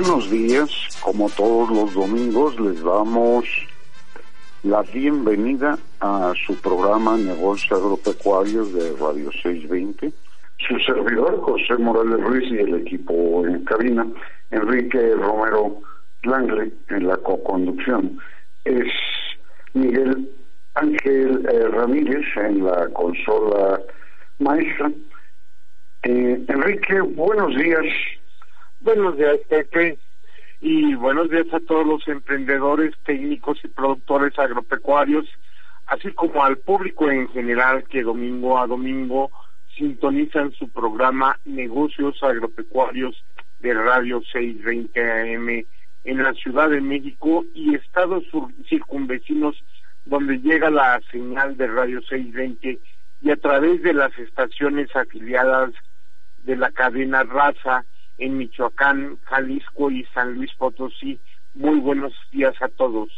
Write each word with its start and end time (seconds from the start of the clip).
Buenos 0.00 0.30
días. 0.30 0.70
Como 1.02 1.28
todos 1.28 1.70
los 1.70 1.92
domingos, 1.92 2.58
les 2.60 2.80
damos 2.84 3.44
la 4.62 4.82
bienvenida 4.82 5.76
a 5.98 6.32
su 6.46 6.54
programa 6.60 7.16
Negocios 7.16 7.72
Agropecuarios 7.72 8.72
de 8.72 8.92
Radio 8.92 9.32
620. 9.32 10.12
Su 10.58 10.78
servidor, 10.86 11.40
José 11.40 11.76
Morales 11.78 12.20
Ruiz, 12.20 12.48
y 12.48 12.58
el 12.58 12.74
equipo 12.76 13.44
en 13.44 13.64
cabina, 13.64 14.06
Enrique 14.52 15.16
Romero 15.16 15.80
Langle, 16.22 16.70
en 16.90 17.08
la 17.08 17.16
co-conducción. 17.16 18.20
Es 18.64 18.86
Miguel 19.74 20.30
Ángel 20.74 21.44
eh, 21.50 21.68
Ramírez 21.70 22.24
en 22.36 22.64
la 22.64 22.88
consola 22.90 23.80
maestra. 24.38 24.92
Eh, 26.04 26.40
Enrique, 26.46 27.00
buenos 27.00 27.56
días. 27.56 27.84
Buenos 28.88 29.18
días, 29.18 29.36
Pepe, 29.50 29.98
y 30.62 30.94
buenos 30.94 31.28
días 31.28 31.44
a 31.52 31.60
todos 31.60 31.86
los 31.86 32.08
emprendedores, 32.08 32.94
técnicos 33.04 33.62
y 33.62 33.68
productores 33.68 34.38
agropecuarios, 34.38 35.26
así 35.84 36.10
como 36.12 36.42
al 36.42 36.56
público 36.56 37.10
en 37.10 37.28
general 37.28 37.84
que 37.84 38.02
domingo 38.02 38.58
a 38.58 38.66
domingo 38.66 39.30
sintonizan 39.76 40.52
su 40.52 40.70
programa 40.70 41.38
Negocios 41.44 42.16
Agropecuarios 42.22 43.22
de 43.58 43.74
Radio 43.74 44.22
620 44.22 44.98
AM 44.98 45.66
en 46.04 46.22
la 46.22 46.32
Ciudad 46.32 46.70
de 46.70 46.80
México 46.80 47.44
y 47.52 47.74
estados 47.74 48.24
circunvecinos 48.70 49.62
donde 50.06 50.38
llega 50.38 50.70
la 50.70 50.98
señal 51.12 51.58
de 51.58 51.66
Radio 51.66 52.00
620 52.00 52.78
y 53.20 53.30
a 53.30 53.36
través 53.36 53.82
de 53.82 53.92
las 53.92 54.18
estaciones 54.18 54.88
afiliadas 54.96 55.72
de 56.44 56.56
la 56.56 56.70
cadena 56.70 57.22
Raza 57.24 57.84
en 58.18 58.36
Michoacán, 58.36 59.16
Jalisco 59.22 59.90
y 59.90 60.04
San 60.12 60.34
Luis 60.34 60.52
Potosí. 60.54 61.18
Muy 61.54 61.80
buenos 61.80 62.12
días 62.30 62.60
a 62.60 62.68
todos. 62.68 63.08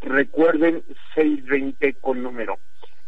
Recuerden 0.00 0.84
620 1.14 1.94
con 1.94 2.22
número. 2.22 2.58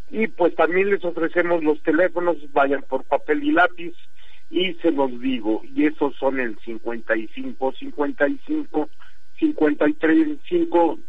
Y 0.09 0.27
pues 0.27 0.53
también 0.55 0.89
les 0.89 1.05
ofrecemos 1.05 1.63
los 1.63 1.81
teléfonos, 1.83 2.35
vayan 2.51 2.83
por 2.83 3.05
papel 3.05 3.43
y 3.43 3.53
lápiz 3.53 3.93
y 4.51 4.73
se 4.75 4.91
los 4.91 5.17
digo, 5.21 5.61
y 5.63 5.85
esos 5.85 6.13
son 6.17 6.39
el 6.39 6.59
55, 6.59 7.71
55, 7.71 8.89
53, 9.39 10.37
5, 10.47 10.99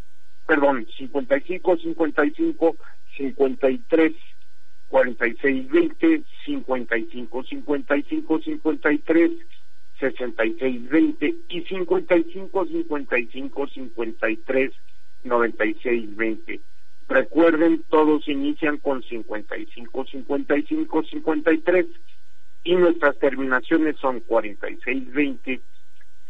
perdón, 0.47 0.87
55, 0.97 1.77
55, 1.77 2.77
53, 3.17 4.13
46, 4.89 5.69
20, 5.69 6.23
55, 6.45 7.43
55, 7.43 8.41
53, 8.41 9.31
66, 9.99 10.89
20 10.89 11.35
y 11.49 11.63
55, 11.63 12.67
55, 12.67 13.67
53, 13.67 14.73
96, 15.25 16.17
20. 16.17 16.61
Recuerden, 17.09 17.83
todos 17.89 18.29
inician 18.29 18.79
con 18.79 19.03
55, 19.03 20.05
55, 20.07 21.03
53 21.03 21.87
y 22.65 22.77
nuestras 22.77 23.19
terminaciones 23.19 23.97
son 23.97 24.21
4620, 24.21 25.61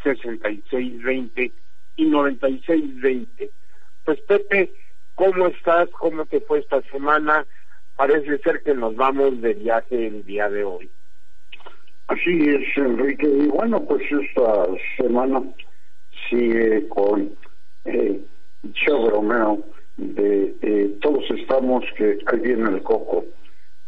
6620 0.03 1.53
y 1.97 2.05
9620. 2.07 3.51
Pues 4.05 4.21
Pepe, 4.23 4.73
¿cómo 5.15 5.49
estás? 5.49 5.89
¿Cómo 5.91 6.25
te 6.27 6.41
fue 6.41 6.61
esta 6.61 6.81
semana? 6.91 7.47
Parece 7.97 8.39
ser 8.39 8.63
que 8.63 8.75
nos 8.75 8.97
vamos 8.97 9.41
de 9.43 9.55
viaje 9.55 10.07
el 10.07 10.25
día 10.25 10.49
de 10.49 10.65
hoy. 10.65 10.91
Así 12.09 12.49
es, 12.49 12.77
Enrique. 12.77 13.27
Y 13.27 13.47
bueno, 13.49 13.85
pues 13.85 14.03
esta 14.11 14.67
semana 14.97 15.43
sigue 16.29 16.89
con 16.89 17.35
eh, 17.85 18.21
Romeo 18.87 19.63
de 19.97 20.55
eh, 20.63 20.99
Todos 21.01 21.25
estamos 21.31 21.85
que 21.97 22.19
ahí 22.27 22.41
viene 22.41 22.71
el 22.71 22.83
coco 22.83 23.25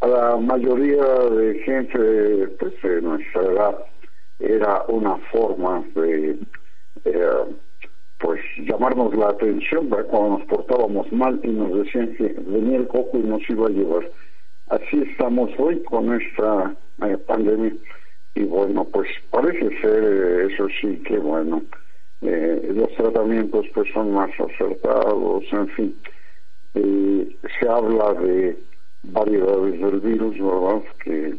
a 0.01 0.07
la 0.07 0.37
mayoría 0.37 1.05
de 1.05 1.59
gente 1.61 2.49
pues, 2.59 2.75
de 2.83 3.03
nuestra 3.03 3.43
edad 3.43 3.79
era 4.39 4.83
una 4.89 5.17
forma 5.33 5.85
de 5.95 6.39
eh, 7.05 7.45
pues 8.19 8.41
llamarnos 8.59 9.15
la 9.15 9.29
atención 9.29 9.89
cuando 9.89 10.39
nos 10.39 10.47
portábamos 10.47 11.11
mal 11.13 11.41
y 11.43 11.49
nos 11.49 11.75
decían 11.85 12.15
que 12.17 12.35
venía 12.47 12.79
el 12.79 12.89
coco 12.89 13.19
y 13.19 13.23
nos 13.23 13.49
iba 13.49 13.67
a 13.67 13.71
llevar. 13.71 14.11
Así 14.69 15.03
estamos 15.11 15.51
hoy 15.59 15.83
con 15.85 16.21
esta 16.21 16.75
eh, 17.07 17.19
pandemia. 17.27 17.75
Y 18.35 18.45
bueno, 18.45 18.85
pues 18.85 19.09
parece 19.31 19.69
ser 19.81 20.05
eh, 20.05 20.53
eso 20.53 20.67
sí 20.81 20.97
que 21.07 21.19
bueno, 21.19 21.63
los 22.21 22.89
tratamientos 22.97 23.67
pues 23.75 23.93
son 23.93 24.13
más 24.13 24.31
acertados, 24.41 25.45
en 25.53 25.69
fin, 25.69 25.95
se 26.73 27.69
habla 27.69 28.15
de 28.15 28.57
variedades 29.13 29.81
del 29.81 30.01
virus, 30.01 30.37
¿verdad? 30.39 30.83
Que 31.03 31.35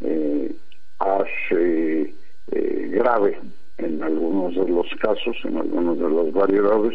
eh, 0.00 0.54
hace 0.98 2.14
eh, 2.52 2.88
grave 2.92 3.38
en 3.78 4.02
algunos 4.02 4.54
de 4.54 4.68
los 4.68 4.86
casos, 5.00 5.36
en 5.44 5.58
algunas 5.58 5.98
de 5.98 6.08
las 6.08 6.32
variedades, 6.32 6.94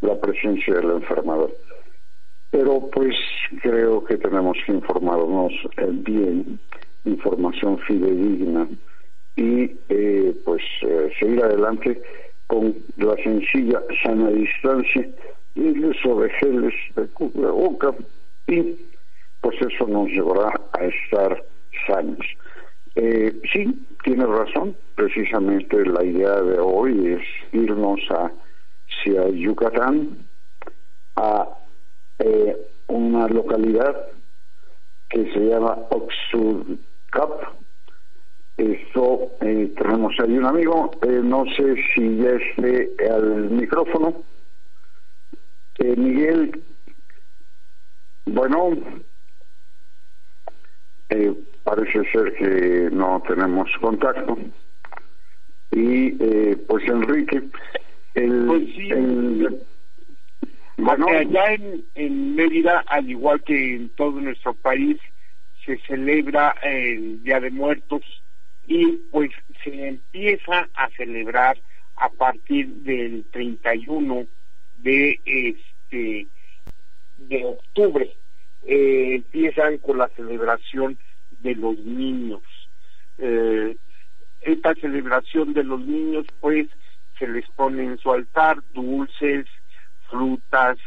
la 0.00 0.18
presencia 0.20 0.74
de 0.74 0.82
la 0.82 0.94
enfermedad. 0.94 1.50
Pero 2.50 2.88
pues 2.92 3.14
creo 3.62 4.04
que 4.04 4.16
tenemos 4.16 4.56
que 4.64 4.72
informarnos 4.72 5.52
eh, 5.76 5.88
bien, 5.90 6.58
información 7.04 7.78
fidedigna 7.78 8.68
y 9.36 9.70
eh, 9.88 10.34
pues 10.44 10.62
seguir 11.18 11.42
adelante 11.42 12.00
con 12.46 12.74
la 12.96 13.16
sencilla 13.16 13.80
sana 14.02 14.30
distancia 14.30 15.08
y 15.54 15.68
el 15.68 15.84
uso 15.84 16.20
de 16.20 16.30
geles 16.30 16.74
de 16.96 17.06
boca 17.50 17.94
y 18.46 18.76
pues 19.40 19.56
eso 19.60 19.86
nos 19.86 20.08
llevará 20.08 20.52
a 20.72 20.84
estar 20.84 21.44
sanos. 21.86 22.26
Eh, 22.94 23.40
sí, 23.52 23.86
tiene 24.02 24.26
razón, 24.26 24.76
precisamente 24.94 25.84
la 25.86 26.04
idea 26.04 26.40
de 26.42 26.58
hoy 26.58 27.14
es 27.18 27.22
irnos 27.52 28.00
hacia 28.10 29.28
Yucatán, 29.28 30.26
a 31.16 31.48
eh, 32.18 32.56
una 32.88 33.28
localidad 33.28 34.08
que 35.08 35.32
se 35.32 35.40
llama 35.40 35.76
Oxurcap, 35.90 37.54
Esto, 38.56 39.32
eh, 39.40 39.72
tenemos 39.76 40.14
ahí 40.20 40.36
un 40.36 40.44
amigo, 40.44 40.90
eh, 41.02 41.20
no 41.22 41.44
sé 41.56 41.76
si 41.94 42.18
ya 42.18 42.30
esté 42.30 42.90
al 43.08 43.50
micrófono. 43.50 44.22
Eh, 45.78 45.96
Miguel, 45.96 46.62
bueno, 48.26 48.70
parece 51.64 52.04
ser 52.10 52.34
que 52.34 52.88
no 52.92 53.22
tenemos 53.26 53.70
contacto. 53.80 54.38
Y 55.72 56.10
pues 56.66 56.84
Enrique, 56.88 57.42
el, 58.14 58.46
pues 58.46 58.62
el 58.90 59.60
bueno, 60.76 61.08
allá 61.08 61.52
en, 61.52 61.84
en 61.94 62.34
Mérida, 62.34 62.82
al 62.86 63.08
igual 63.10 63.42
que 63.42 63.74
en 63.74 63.90
todo 63.90 64.20
nuestro 64.20 64.54
país, 64.54 64.98
se 65.64 65.76
celebra 65.86 66.54
el 66.62 67.22
Día 67.22 67.38
de 67.38 67.50
Muertos 67.50 68.02
y 68.66 68.86
pues 69.10 69.30
se 69.62 69.88
empieza 69.88 70.68
a 70.74 70.88
celebrar 70.96 71.58
a 71.96 72.08
partir 72.08 72.68
del 72.68 73.26
31 73.30 74.26
de 74.78 75.20
este 75.24 76.26
de 77.18 77.44
octubre 77.44 78.16
eh, 78.66 79.14
empiezan 79.14 79.78
con 79.78 79.98
la 79.98 80.08
celebración 80.08 80.98
de 81.40 81.54
los 81.54 81.78
niños 81.78 82.42
eh, 83.18 83.76
esta 84.40 84.74
celebración 84.74 85.52
de 85.52 85.64
los 85.64 85.80
niños 85.80 86.26
pues 86.40 86.66
se 87.18 87.28
les 87.28 87.46
pone 87.50 87.84
en 87.84 87.98
su 87.98 88.10
altar 88.10 88.62
dulces 88.72 89.46
frutas 90.08 90.78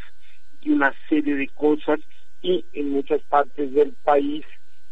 y 0.61 0.71
una 0.71 0.93
serie 1.07 1.35
de 1.35 1.47
cosas 1.49 1.99
y 2.41 2.65
en 2.73 2.89
muchas 2.89 3.21
partes 3.23 3.71
del 3.73 3.93
país 4.03 4.43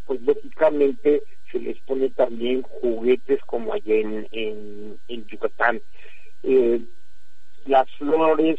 pues 0.06 0.22
lógicamente 0.22 1.24
se 1.52 1.60
les 1.60 1.80
pone 1.80 2.10
también 2.10 2.62
juguetes 2.62 3.42
como 3.46 3.74
allá 3.74 3.96
en, 3.96 4.28
en, 4.32 5.28
Yucatán. 5.28 5.82
Eh, 6.44 6.82
las 7.66 7.90
flores 7.98 8.58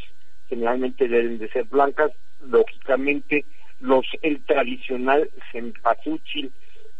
generalmente 0.49 1.09
deben 1.09 1.39
de 1.39 1.49
ser 1.51 1.65
blancas, 1.65 2.13
lógicamente 2.41 3.45
los 3.83 4.07
el 4.23 4.43
tradicional 4.45 5.29
cempasúchil 5.51 6.53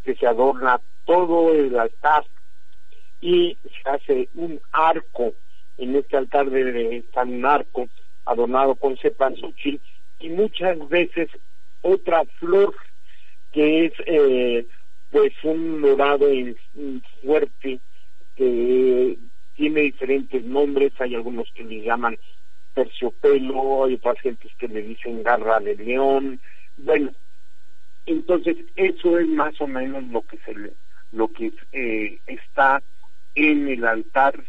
que 0.05 0.15
se 0.17 0.27
adorna 0.27 0.81
todo 1.05 1.55
el 1.55 1.79
altar 1.79 2.25
y 3.21 3.57
se 3.63 3.91
hace 3.91 4.29
un 4.35 4.61
arco. 4.73 5.33
En 5.79 5.95
este 5.97 6.17
altar 6.17 6.51
debe 6.51 6.99
estar 6.99 7.27
un 7.27 7.47
arco 7.47 7.89
adornado 8.25 8.75
con 8.75 8.97
cempasúchil 8.97 9.81
y 10.19 10.29
muchas 10.29 10.77
veces 10.89 11.31
otra 11.83 12.25
flor 12.39 12.75
que 13.53 13.87
es 13.87 13.93
eh, 14.07 14.67
pues 15.11 15.33
un 15.45 15.83
dorado 15.83 16.27
fuerte 17.23 17.81
que 18.35 19.19
tiene 19.55 19.81
diferentes 19.83 20.43
nombres, 20.45 20.93
hay 20.99 21.15
algunos 21.15 21.49
que 21.55 21.65
le 21.65 21.83
llaman 21.83 22.19
terciopelo, 22.75 23.85
hay 23.85 23.95
otras 23.95 24.19
gentes 24.21 24.51
que 24.59 24.69
le 24.69 24.83
dicen 24.83 25.23
garra 25.23 25.61
de 25.61 25.77
león, 25.77 26.41
bueno, 26.77 27.13
entonces 28.07 28.57
eso 28.77 29.19
es 29.19 29.29
más 29.29 29.61
o 29.61 29.67
menos 29.67 30.05
lo 30.09 30.23
que 30.23 30.39
se 30.39 30.55
le, 30.55 30.73
lo 31.13 31.29
que 31.29 31.53
eh, 31.73 32.19
está 32.27 32.83
en 33.35 33.69
el 33.69 33.85
altar, 33.85 34.43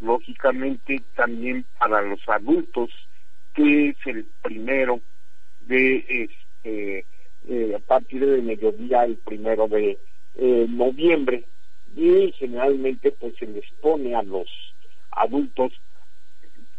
lógicamente 0.00 1.02
también 1.16 1.64
para 1.78 2.02
los 2.02 2.20
adultos, 2.28 2.90
que 3.54 3.90
es 3.90 3.96
el 4.06 4.26
primero 4.42 5.00
de 5.60 6.04
este 6.08 7.06
eh, 7.48 7.74
a 7.74 7.78
partir 7.78 8.26
del 8.26 8.42
mediodía 8.42 9.04
el 9.04 9.16
primero 9.16 9.68
de 9.68 9.98
eh, 10.34 10.66
noviembre 10.68 11.44
y 11.96 12.32
generalmente 12.32 13.12
pues 13.12 13.34
se 13.38 13.46
les 13.46 13.64
pone 13.80 14.14
a 14.14 14.22
los 14.22 14.48
adultos 15.12 15.72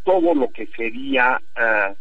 todo 0.03 0.33
lo 0.35 0.51
que 0.51 0.67
sería 0.67 1.41
eh, 1.55 1.95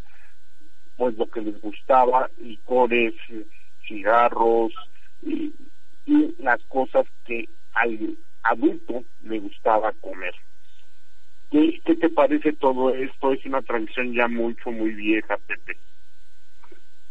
pues 0.99 1.17
lo 1.17 1.27
que 1.31 1.41
les 1.41 1.59
gustaba 1.62 2.29
licores 2.39 3.15
cigarros 3.87 4.73
y, 5.23 5.55
las 6.39 6.62
cosas 6.65 7.05
que 7.27 7.49
al 7.75 8.17
adulto 8.43 9.05
le 9.23 9.39
gustaba 9.41 9.93
comer 10.00 10.35
¿Qué, 11.50 11.81
¿Qué 11.85 11.95
te 11.97 12.09
parece 12.09 12.53
todo 12.55 12.95
esto? 12.95 13.33
Es 13.33 13.45
una 13.47 13.62
tradición 13.62 14.15
ya 14.15 14.29
mucho, 14.29 14.71
muy 14.71 14.95
vieja, 14.95 15.39
Pepe. 15.47 15.77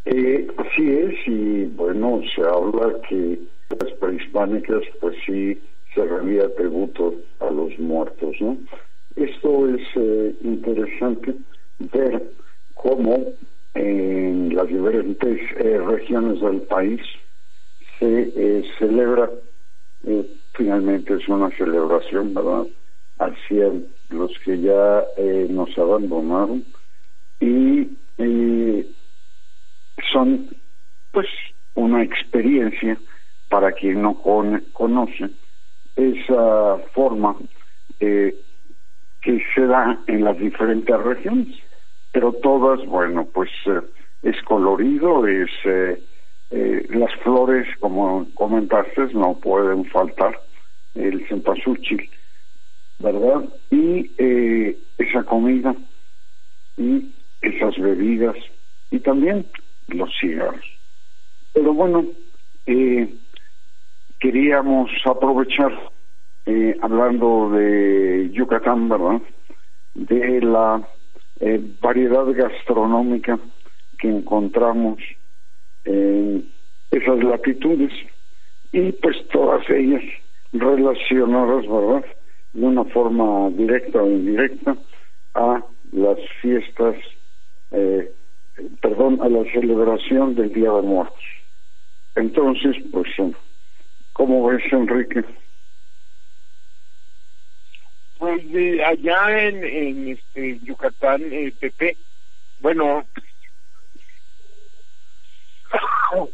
Eh, 0.05 0.47
así 0.57 0.89
es, 0.89 1.15
y 1.27 1.65
bueno, 1.65 2.21
se 2.35 2.41
habla 2.41 3.01
que 3.09 3.39
las 3.69 3.91
prehispánicas 3.99 4.83
pues 5.01 5.15
sí 5.25 5.61
se 5.93 6.05
rendía 6.05 6.53
tributo 6.55 7.15
a 7.39 7.49
los 7.49 7.77
muertos, 7.79 8.35
¿no? 8.39 8.57
Esto 9.15 9.67
es 9.67 9.81
eh, 9.95 10.35
interesante 10.41 11.35
ver 11.91 12.31
cómo 12.75 13.33
en 13.77 14.55
las 14.55 14.67
diferentes 14.67 15.39
eh, 15.57 15.79
regiones 15.85 16.41
del 16.41 16.61
país 16.63 17.01
se 17.99 18.31
eh, 18.35 18.63
celebra, 18.79 19.29
finalmente 20.53 21.13
es 21.15 21.27
una 21.27 21.49
celebración, 21.57 22.33
¿verdad?, 22.33 22.67
hacia 23.19 23.71
los 24.09 24.31
que 24.45 24.59
ya 24.61 25.05
nos 25.49 25.75
abandonaron 25.77 26.63
y 27.39 27.89
son 30.11 30.49
pues 31.11 31.27
una 31.75 32.03
experiencia 32.03 32.97
para 33.49 33.71
quien 33.71 34.01
no 34.01 34.21
conoce 34.73 35.29
esa 35.95 36.77
forma 36.93 37.35
eh, 37.99 38.35
que 39.21 39.41
se 39.55 39.65
da 39.65 39.99
en 40.07 40.23
las 40.23 40.37
diferentes 40.37 40.95
regiones 41.01 41.57
pero 42.17 42.33
todas 42.33 42.83
bueno 42.87 43.27
pues 43.31 43.51
eh, 43.67 43.81
es 44.23 44.41
colorido 44.41 45.27
es 45.27 45.51
eh, 45.65 46.01
las 46.89 47.13
flores 47.21 47.67
como 47.79 48.27
comentaste 48.33 49.13
no 49.13 49.39
pueden 49.39 49.85
faltar 49.85 50.41
el 50.95 51.27
cempasúchil 51.27 52.09
verdad 52.97 53.43
y 53.69 54.11
esa 54.97 55.23
comida 55.25 55.75
y 56.77 57.13
esas 57.41 57.77
bebidas 57.77 58.35
y 58.89 58.99
también 58.99 59.45
los 59.87 60.09
cigarros. 60.19 60.65
Pero 61.53 61.73
bueno, 61.73 62.05
eh, 62.65 63.13
queríamos 64.19 64.89
aprovechar, 65.05 65.71
eh, 66.45 66.75
hablando 66.81 67.49
de 67.51 68.29
Yucatán, 68.31 68.89
¿verdad? 68.89 69.21
De 69.93 70.41
la 70.41 70.87
eh, 71.39 71.61
variedad 71.81 72.25
gastronómica 72.25 73.39
que 73.99 74.09
encontramos 74.09 74.99
en 75.85 76.51
esas 76.91 77.23
latitudes 77.23 77.91
y 78.71 78.91
pues 78.93 79.15
todas 79.29 79.67
ellas 79.69 80.03
relacionadas, 80.53 81.67
¿verdad? 81.67 82.05
De 82.53 82.65
una 82.65 82.85
forma 82.85 83.49
directa 83.51 84.01
o 84.01 84.09
indirecta 84.09 84.77
a 85.33 85.63
las 85.91 86.17
fiestas 86.41 86.95
eh, 87.71 88.11
perdón, 88.81 89.19
a 89.21 89.29
la 89.29 89.43
celebración 89.51 90.35
del 90.35 90.51
Día 90.53 90.71
de 90.71 90.81
Muertos. 90.81 91.23
Entonces, 92.15 92.75
pues, 92.91 93.07
¿cómo 94.13 94.47
ves, 94.47 94.63
Enrique? 94.71 95.23
Pues 98.17 98.51
de 98.51 98.83
allá 98.83 99.47
en, 99.47 100.07
este 100.09 100.59
Yucatán, 100.63 101.21
eh, 101.31 101.53
Pepe, 101.59 101.97
bueno, 102.59 103.05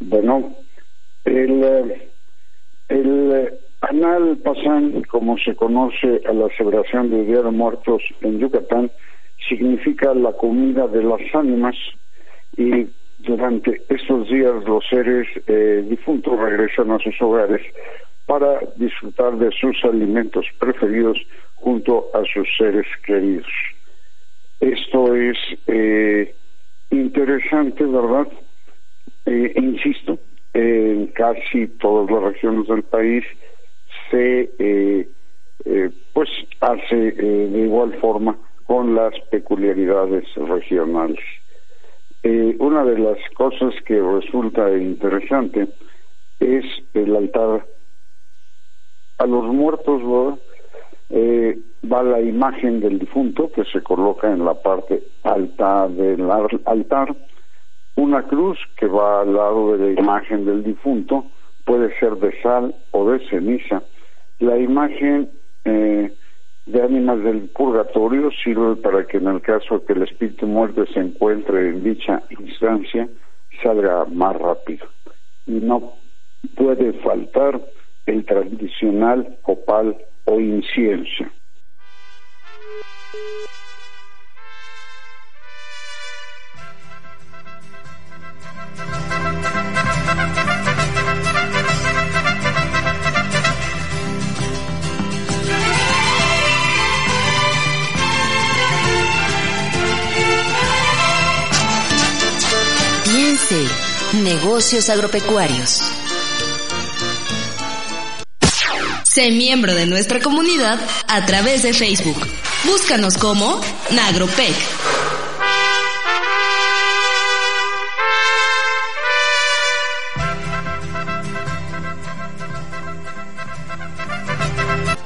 bueno, 0.00 0.56
el, 1.24 1.64
eh, 1.64 2.12
el 2.88 3.32
eh, 3.32 3.58
Anal 3.80 4.38
Pasan, 4.38 5.02
como 5.04 5.38
se 5.38 5.54
conoce 5.54 6.20
a 6.28 6.32
la 6.32 6.48
celebración 6.56 7.10
del 7.10 7.26
Día 7.26 7.42
de 7.42 7.50
Muertos 7.50 8.02
en 8.20 8.38
Yucatán, 8.38 8.90
significa 9.48 10.12
la 10.14 10.32
comida 10.32 10.86
de 10.88 11.02
las 11.02 11.20
ánimas 11.34 11.76
y 12.56 12.86
durante 13.18 13.82
estos 13.88 14.28
días 14.28 14.64
los 14.66 14.84
seres 14.88 15.26
eh, 15.46 15.84
difuntos 15.88 16.38
regresan 16.38 16.90
a 16.90 16.98
sus 16.98 17.20
hogares 17.20 17.62
para 18.26 18.60
disfrutar 18.76 19.38
de 19.38 19.50
sus 19.52 19.76
alimentos 19.84 20.44
preferidos 20.58 21.18
junto 21.54 22.10
a 22.14 22.22
sus 22.32 22.48
seres 22.58 22.86
queridos. 23.04 23.46
Esto 24.60 25.14
es 25.14 25.36
eh, 25.66 26.34
interesante, 26.90 27.84
¿verdad? 27.84 28.28
Eh, 29.26 29.52
insisto, 29.56 30.18
en 30.54 31.08
casi 31.08 31.68
todas 31.78 32.10
las 32.10 32.34
regiones 32.34 32.66
del 32.68 32.82
país 32.82 33.24
se 34.10 35.08
pues 36.12 36.30
hace 36.60 36.96
de 37.12 37.60
igual 37.60 37.92
forma 38.00 38.38
con 38.66 38.94
las 38.94 39.14
peculiaridades 39.30 40.24
regionales. 40.34 41.20
Eh, 42.22 42.56
una 42.58 42.84
de 42.84 42.98
las 42.98 43.18
cosas 43.34 43.72
que 43.84 44.00
resulta 44.00 44.76
interesante 44.76 45.68
es 46.40 46.64
el 46.94 47.14
altar 47.14 47.64
a 49.18 49.26
los 49.26 49.44
muertos 49.44 50.02
eh, 51.10 51.58
va 51.90 52.02
la 52.02 52.20
imagen 52.20 52.80
del 52.80 52.98
difunto 52.98 53.50
que 53.52 53.64
se 53.64 53.82
coloca 53.82 54.30
en 54.30 54.44
la 54.44 54.54
parte 54.54 55.02
alta 55.22 55.88
del 55.88 56.28
altar, 56.64 57.14
una 57.96 58.24
cruz 58.24 58.58
que 58.76 58.86
va 58.86 59.22
al 59.22 59.34
lado 59.34 59.76
de 59.76 59.94
la 59.94 60.00
imagen 60.00 60.44
del 60.44 60.62
difunto, 60.62 61.26
puede 61.64 61.96
ser 61.98 62.16
de 62.16 62.40
sal 62.42 62.74
o 62.90 63.10
de 63.10 63.26
ceniza. 63.28 63.82
La 64.38 64.58
imagen 64.58 65.30
eh, 65.64 66.12
de 66.66 66.82
ánimas 66.82 67.22
del 67.22 67.48
purgatorio 67.48 68.30
sirve 68.44 68.76
para 68.76 69.06
que 69.06 69.16
en 69.16 69.28
el 69.28 69.40
caso 69.40 69.84
que 69.84 69.94
el 69.94 70.02
espíritu 70.02 70.46
muerto 70.46 70.84
se 70.86 71.00
encuentre 71.00 71.70
en 71.70 71.84
dicha 71.84 72.22
instancia, 72.30 73.08
salga 73.62 74.04
más 74.06 74.36
rápido. 74.36 74.86
Y 75.46 75.52
no 75.52 75.94
puede 76.56 76.92
faltar 76.94 77.60
el 78.06 78.24
tradicional 78.24 79.38
copal 79.42 79.96
o 80.24 80.40
incienso. 80.40 81.24
Negocios 104.24 104.88
agropecuarios. 104.90 106.05
Sé 109.16 109.30
miembro 109.30 109.74
de 109.74 109.86
nuestra 109.86 110.20
comunidad 110.20 110.78
a 111.08 111.24
través 111.24 111.62
de 111.62 111.72
Facebook. 111.72 112.20
Búscanos 112.66 113.16
como 113.16 113.62
Nagropec. 113.96 114.52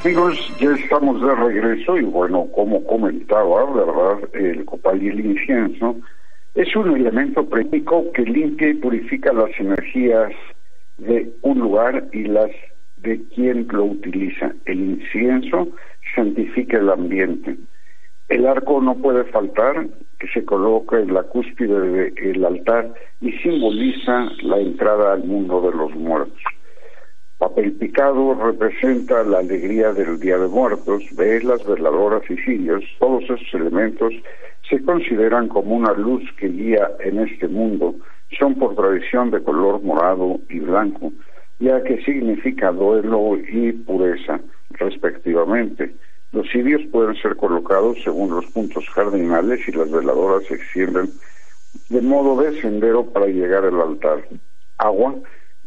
Amigos, 0.02 0.36
ya 0.58 0.70
estamos 0.72 1.22
de 1.22 1.32
regreso 1.32 1.96
y 1.96 2.02
bueno, 2.02 2.48
como 2.52 2.84
comentaba, 2.86 3.64
¿verdad? 3.72 4.28
El 4.32 4.64
copal 4.64 5.00
y 5.00 5.06
el 5.06 5.20
incienso 5.20 5.94
es 6.56 6.74
un 6.74 6.96
elemento 6.96 7.48
práctico 7.48 8.10
que 8.10 8.22
limpia 8.22 8.70
y 8.70 8.74
purifica 8.74 9.32
las 9.32 9.50
energías 9.60 10.32
de 10.98 11.30
un 11.42 11.60
lugar 11.60 12.08
y 12.12 12.24
las 12.24 12.50
de 13.02 13.22
quien 13.34 13.66
lo 13.70 13.84
utiliza. 13.84 14.52
El 14.64 14.80
incienso 14.80 15.68
santifica 16.14 16.78
el 16.78 16.90
ambiente. 16.90 17.56
El 18.28 18.46
arco 18.46 18.80
no 18.80 18.96
puede 18.96 19.24
faltar, 19.24 19.86
que 20.18 20.28
se 20.28 20.44
coloca 20.44 21.00
en 21.00 21.14
la 21.14 21.22
cúspide 21.24 22.10
del 22.10 22.44
altar 22.44 22.92
y 23.20 23.32
simboliza 23.38 24.30
la 24.42 24.58
entrada 24.58 25.14
al 25.14 25.24
mundo 25.24 25.62
de 25.62 25.76
los 25.76 25.94
muertos. 25.96 26.42
Papel 27.38 27.72
picado 27.72 28.34
representa 28.34 29.24
la 29.24 29.38
alegría 29.38 29.94
del 29.94 30.20
Día 30.20 30.36
de 30.36 30.46
Muertos, 30.46 31.02
velas, 31.16 31.66
veladoras 31.66 32.22
y 32.30 32.36
cirios, 32.36 32.84
todos 32.98 33.24
esos 33.24 33.54
elementos 33.54 34.12
se 34.68 34.82
consideran 34.84 35.48
como 35.48 35.74
una 35.74 35.94
luz 35.94 36.22
que 36.36 36.48
guía 36.48 36.90
en 37.00 37.18
este 37.18 37.48
mundo, 37.48 37.94
son 38.38 38.56
por 38.56 38.76
tradición 38.76 39.30
de 39.30 39.42
color 39.42 39.82
morado 39.82 40.38
y 40.50 40.60
blanco, 40.60 41.12
ya 41.60 41.82
que 41.84 42.02
significa 42.02 42.72
duelo 42.72 43.36
y 43.36 43.72
pureza, 43.72 44.40
respectivamente. 44.70 45.94
Los 46.32 46.48
cirios 46.50 46.80
pueden 46.90 47.14
ser 47.16 47.36
colocados 47.36 47.98
según 48.02 48.30
los 48.34 48.46
puntos 48.46 48.84
cardinales 48.94 49.60
y 49.68 49.72
las 49.72 49.90
veladoras 49.90 50.44
se 50.44 50.54
extienden 50.54 51.10
de 51.88 52.00
modo 52.00 52.40
de 52.40 52.60
sendero 52.60 53.04
para 53.04 53.26
llegar 53.26 53.64
al 53.64 53.80
altar. 53.80 54.24
Agua 54.78 55.14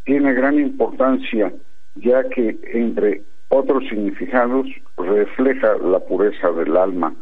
tiene 0.03 0.33
gran 0.33 0.59
importancia 0.59 1.53
ya 1.95 2.23
que 2.29 2.57
entre 2.73 3.21
otros 3.49 3.83
significados 3.87 4.67
refleja 4.97 5.77
la 5.77 5.99
pureza 5.99 6.51
del 6.51 6.75
alma, 6.75 7.13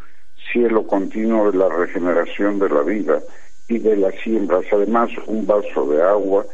cielo 0.51 0.87
continuo 0.87 1.51
de 1.51 1.57
la 1.57 1.67
regeneración 1.67 2.57
de 2.59 2.69
la 2.69 2.81
vida 2.81 3.19
y 3.67 3.79
de 3.79 3.97
las 3.97 4.15
siembras, 4.23 4.63
además 4.71 5.09
un 5.27 5.45
vaso 5.45 5.87
de 5.87 6.01
agua 6.01 6.45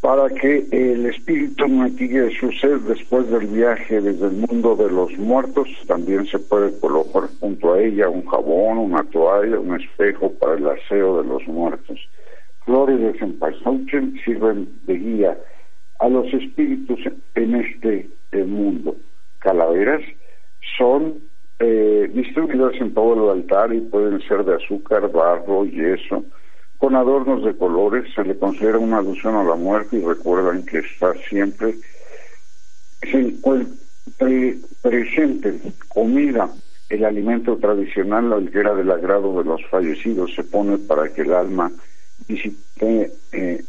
para 0.00 0.30
que 0.30 0.66
el 0.72 1.04
espíritu 1.06 1.68
mitigue 1.68 2.30
su 2.38 2.50
sed 2.52 2.78
después 2.88 3.30
del 3.30 3.46
viaje 3.48 4.00
desde 4.00 4.28
el 4.28 4.32
mundo 4.32 4.74
de 4.74 4.90
los 4.90 5.16
muertos. 5.18 5.68
También 5.86 6.26
se 6.26 6.38
puede 6.38 6.78
colocar 6.80 7.28
junto 7.38 7.74
a 7.74 7.82
ella 7.82 8.08
un 8.08 8.24
jabón, 8.24 8.78
una 8.78 9.04
toalla, 9.04 9.58
un 9.58 9.78
espejo 9.78 10.32
para 10.32 10.54
el 10.54 10.66
aseo 10.66 11.22
de 11.22 11.28
los 11.28 11.46
muertos. 11.46 11.98
Flores 12.64 12.98
de 12.98 13.18
cempasúchil 13.18 14.18
sirven 14.24 14.68
de 14.84 14.94
guía 14.94 15.38
a 15.98 16.08
los 16.08 16.32
espíritus 16.32 17.00
en 17.34 17.56
este 17.56 18.08
eh, 18.32 18.44
mundo. 18.44 18.96
Calaveras 19.38 20.02
son 20.78 21.20
eh, 21.58 22.10
distribuidas 22.14 22.74
en 22.80 22.94
todo 22.94 23.32
el 23.32 23.40
altar 23.40 23.72
y 23.74 23.80
pueden 23.80 24.20
ser 24.22 24.44
de 24.44 24.54
azúcar, 24.54 25.12
barro, 25.12 25.66
yeso, 25.66 26.24
con 26.80 26.96
adornos 26.96 27.44
de 27.44 27.54
colores, 27.54 28.12
se 28.14 28.24
le 28.24 28.38
considera 28.38 28.78
una 28.78 28.98
alusión 28.98 29.36
a 29.36 29.44
la 29.44 29.54
muerte 29.54 29.98
y 29.98 30.00
recuerdan 30.00 30.64
que 30.64 30.78
está 30.78 31.12
siempre 31.28 31.74
presente 34.80 35.60
comida, 35.88 36.48
el 36.88 37.04
alimento 37.04 37.58
tradicional, 37.58 38.30
la 38.30 38.40
higuera 38.40 38.74
del 38.74 38.90
agrado 38.90 39.36
de 39.38 39.44
los 39.44 39.60
fallecidos, 39.66 40.34
se 40.34 40.42
pone 40.42 40.78
para 40.78 41.12
que 41.12 41.20
el 41.20 41.34
alma 41.34 41.70
eh, 42.80 43.62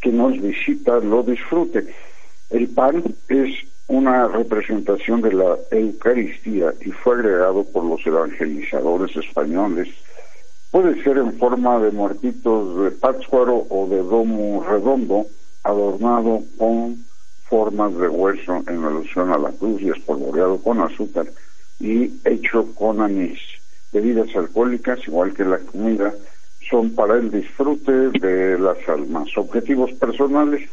que 0.00 0.12
nos 0.12 0.40
visita 0.40 1.00
lo 1.00 1.24
disfrute. 1.24 1.84
El 2.50 2.68
pan 2.68 3.02
es 3.28 3.54
una 3.88 4.28
representación 4.28 5.20
de 5.20 5.32
la 5.32 5.56
Eucaristía 5.72 6.72
y 6.80 6.92
fue 6.92 7.16
agregado 7.16 7.64
por 7.64 7.84
los 7.84 8.06
evangelizadores 8.06 9.16
españoles 9.16 9.88
Puede 10.70 11.02
ser 11.02 11.18
en 11.18 11.36
forma 11.36 11.80
de 11.80 11.90
muertitos 11.90 12.84
de 12.84 12.90
pátzcuaro 12.92 13.66
o 13.68 13.88
de 13.88 13.98
domo 13.98 14.64
redondo, 14.68 15.26
adornado 15.64 16.44
con 16.58 17.04
formas 17.42 17.96
de 17.96 18.08
hueso 18.08 18.62
en 18.68 18.84
alusión 18.84 19.32
a 19.32 19.38
la 19.38 19.50
cruz 19.50 19.82
y 19.82 19.90
espolvoreado 19.90 20.62
con 20.62 20.80
azúcar 20.80 21.26
y 21.80 22.12
hecho 22.24 22.72
con 22.74 23.00
anís. 23.00 23.40
Bebidas 23.92 24.28
alcohólicas, 24.36 25.00
igual 25.08 25.34
que 25.34 25.44
la 25.44 25.58
comida, 25.58 26.14
son 26.70 26.94
para 26.94 27.16
el 27.16 27.32
disfrute 27.32 28.10
de 28.20 28.56
las 28.56 28.78
almas. 28.88 29.28
Objetivos 29.36 29.90
personales, 29.94 30.68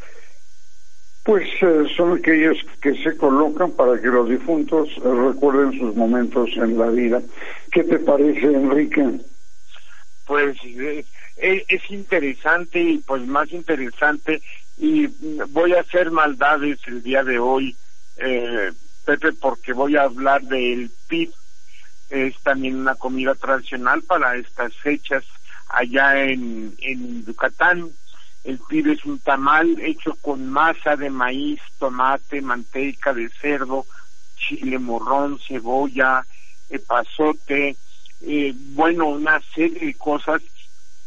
pues 1.23 1.47
eh, 1.61 1.85
son 1.95 2.19
aquellos 2.19 2.57
que 2.81 2.93
se 3.01 3.17
colocan 3.17 3.71
para 3.71 3.99
que 3.99 4.07
los 4.07 4.29
difuntos 4.29 4.89
recuerden 5.03 5.77
sus 5.79 5.95
momentos 5.95 6.51
en 6.57 6.77
la 6.77 6.87
vida. 6.87 7.21
¿Qué 7.71 7.83
te 7.83 7.97
parece, 7.97 8.45
Enrique? 8.45 9.19
Pues 10.27 10.57
eh, 10.65 11.05
es, 11.37 11.89
interesante 11.89 12.81
y 12.81 12.97
pues 12.99 13.25
más 13.25 13.49
interesante 13.51 14.41
y 14.77 15.07
voy 15.49 15.73
a 15.73 15.79
hacer 15.79 16.11
maldades 16.11 16.79
el 16.85 17.01
día 17.01 17.23
de 17.23 17.39
hoy, 17.39 17.75
eh, 18.17 18.71
Pepe, 19.05 19.31
porque 19.31 19.73
voy 19.73 19.95
a 19.95 20.03
hablar 20.03 20.43
del 20.43 20.91
PIB. 21.07 21.31
Es 22.09 22.35
también 22.43 22.75
una 22.75 22.95
comida 22.95 23.33
tradicional 23.35 24.03
para 24.03 24.35
estas 24.35 24.75
fechas 24.75 25.23
allá 25.69 26.21
en, 26.23 26.75
en 26.79 27.25
Yucatán. 27.25 27.89
El 28.43 28.59
PIB 28.59 28.91
es 28.91 29.05
un 29.05 29.19
tamal 29.19 29.79
hecho 29.79 30.13
con 30.21 30.49
masa 30.49 30.95
de 30.95 31.09
maíz, 31.09 31.59
tomate, 31.79 32.41
manteca 32.41 33.13
de 33.13 33.29
cerdo, 33.29 33.85
chile 34.35 34.77
morrón, 34.77 35.39
cebolla, 35.39 36.25
epazote, 36.69 37.75
eh, 38.21 38.53
bueno, 38.55 39.07
una 39.07 39.41
serie 39.53 39.87
de 39.87 39.93
cosas, 39.93 40.41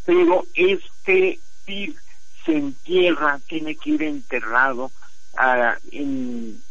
pero 0.04 0.44
este 0.54 1.38
pib 1.64 1.96
se 2.44 2.52
entierra, 2.52 3.40
tiene 3.46 3.76
que 3.76 3.90
ir 3.90 4.02
enterrado, 4.02 4.90
ah, 5.36 5.76
en, 5.92 6.62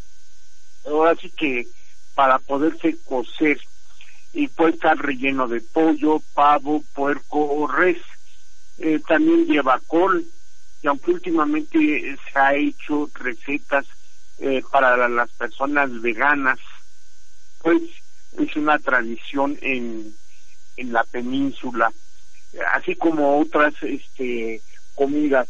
ahora 0.86 1.16
sí 1.16 1.30
que 1.32 1.68
para 2.16 2.40
poderse 2.40 2.98
cocer 3.06 3.60
y 4.34 4.48
puede 4.48 4.72
estar 4.72 4.98
relleno 4.98 5.48
de 5.48 5.62
pollo, 5.62 6.22
pavo, 6.34 6.84
puerco 6.94 7.40
o 7.40 7.68
res. 7.68 7.98
Eh, 8.78 9.00
también 9.08 9.46
lleva 9.46 9.82
col, 9.88 10.26
y 10.82 10.88
aunque 10.88 11.12
últimamente 11.12 12.18
se 12.32 12.40
ha 12.40 12.56
hecho 12.56 13.10
recetas 13.16 13.86
eh, 14.38 14.64
para 14.72 15.10
las 15.10 15.30
personas 15.32 16.02
veganas, 16.02 16.60
pues 17.62 17.82
es 18.38 18.56
una 18.56 18.80
tradición 18.80 19.58
en 19.62 20.14
en 20.80 20.94
la 20.94 21.04
península, 21.04 21.92
así 22.74 22.96
como 22.96 23.40
otras 23.40 23.74
este, 23.82 24.62
comidas. 24.96 25.48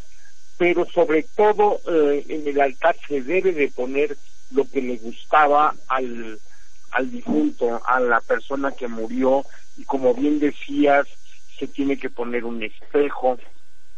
Pero 0.57 0.85
sobre 0.85 1.23
todo 1.23 1.79
eh, 1.87 2.25
en 2.27 2.47
el 2.47 2.59
altar 2.59 2.95
se 3.07 3.21
debe 3.21 3.53
de 3.53 3.69
poner 3.69 4.17
lo 4.51 4.69
que 4.69 4.81
le 4.81 4.97
gustaba 4.97 5.73
al, 5.87 6.39
al 6.91 7.11
difunto, 7.11 7.81
a 7.85 7.99
la 7.99 8.19
persona 8.19 8.71
que 8.71 8.87
murió, 8.87 9.45
y 9.77 9.83
como 9.83 10.13
bien 10.13 10.39
decías, 10.39 11.07
se 11.57 11.67
tiene 11.67 11.97
que 11.97 12.09
poner 12.09 12.45
un 12.45 12.63
espejo 12.63 13.37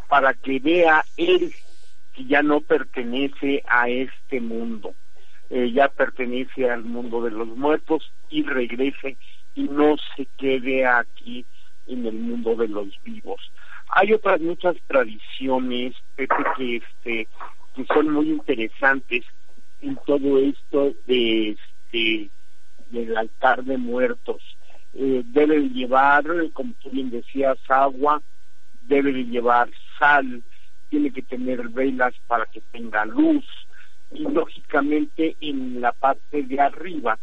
para 0.07 0.33
que 0.33 0.59
vea 0.59 1.05
él 1.15 1.53
que 2.13 2.25
ya 2.25 2.43
no 2.43 2.59
pertenece 2.61 3.63
a 3.67 3.88
este 3.88 4.41
mundo, 4.41 4.93
eh, 5.50 5.71
ya 5.71 5.88
pertenece 5.88 6.69
al 6.69 6.83
mundo 6.83 7.23
de 7.23 7.31
los 7.31 7.47
muertos 7.47 8.11
y 8.29 8.43
regrese 8.43 9.17
y 9.55 9.63
no 9.63 9.96
se 10.15 10.25
quede 10.38 10.86
aquí 10.86 11.46
en 11.88 12.05
el 12.05 12.13
mundo 12.13 12.55
de 12.55 12.67
los 12.67 12.88
vivos. 13.03 13.51
Hay 13.89 14.13
otras 14.13 14.39
muchas 14.39 14.75
tradiciones, 14.88 15.96
Pepe, 16.15 16.36
que 16.58 16.75
este 16.77 17.27
que 17.75 17.86
son 17.86 18.10
muy 18.10 18.29
interesantes 18.29 19.25
en 19.81 19.98
todo 20.05 20.38
esto 20.39 20.93
de 21.08 21.50
este 21.51 22.29
del 22.89 23.17
altar 23.17 23.63
de 23.63 23.77
muertos. 23.77 24.41
Eh, 24.93 25.24
debe 25.25 25.70
llevar, 25.70 26.25
como 26.53 26.74
tú 26.81 26.89
bien 26.89 27.10
decías, 27.10 27.58
agua, 27.70 28.22
debe 28.84 29.13
de 29.13 29.24
llevar 29.24 29.70
sal, 29.98 30.43
tiene 30.89 31.12
que 31.12 31.22
tener 31.22 31.70
velas 31.70 32.13
para 32.27 32.46
que 32.46 32.62
tenga 32.72 33.05
luz 33.05 33.46
y 34.13 34.24
lógicamente 34.24 35.38
en 35.39 35.79
la 35.79 35.93
parte 35.93 36.43
de 36.43 36.60
arriba, 36.60 37.17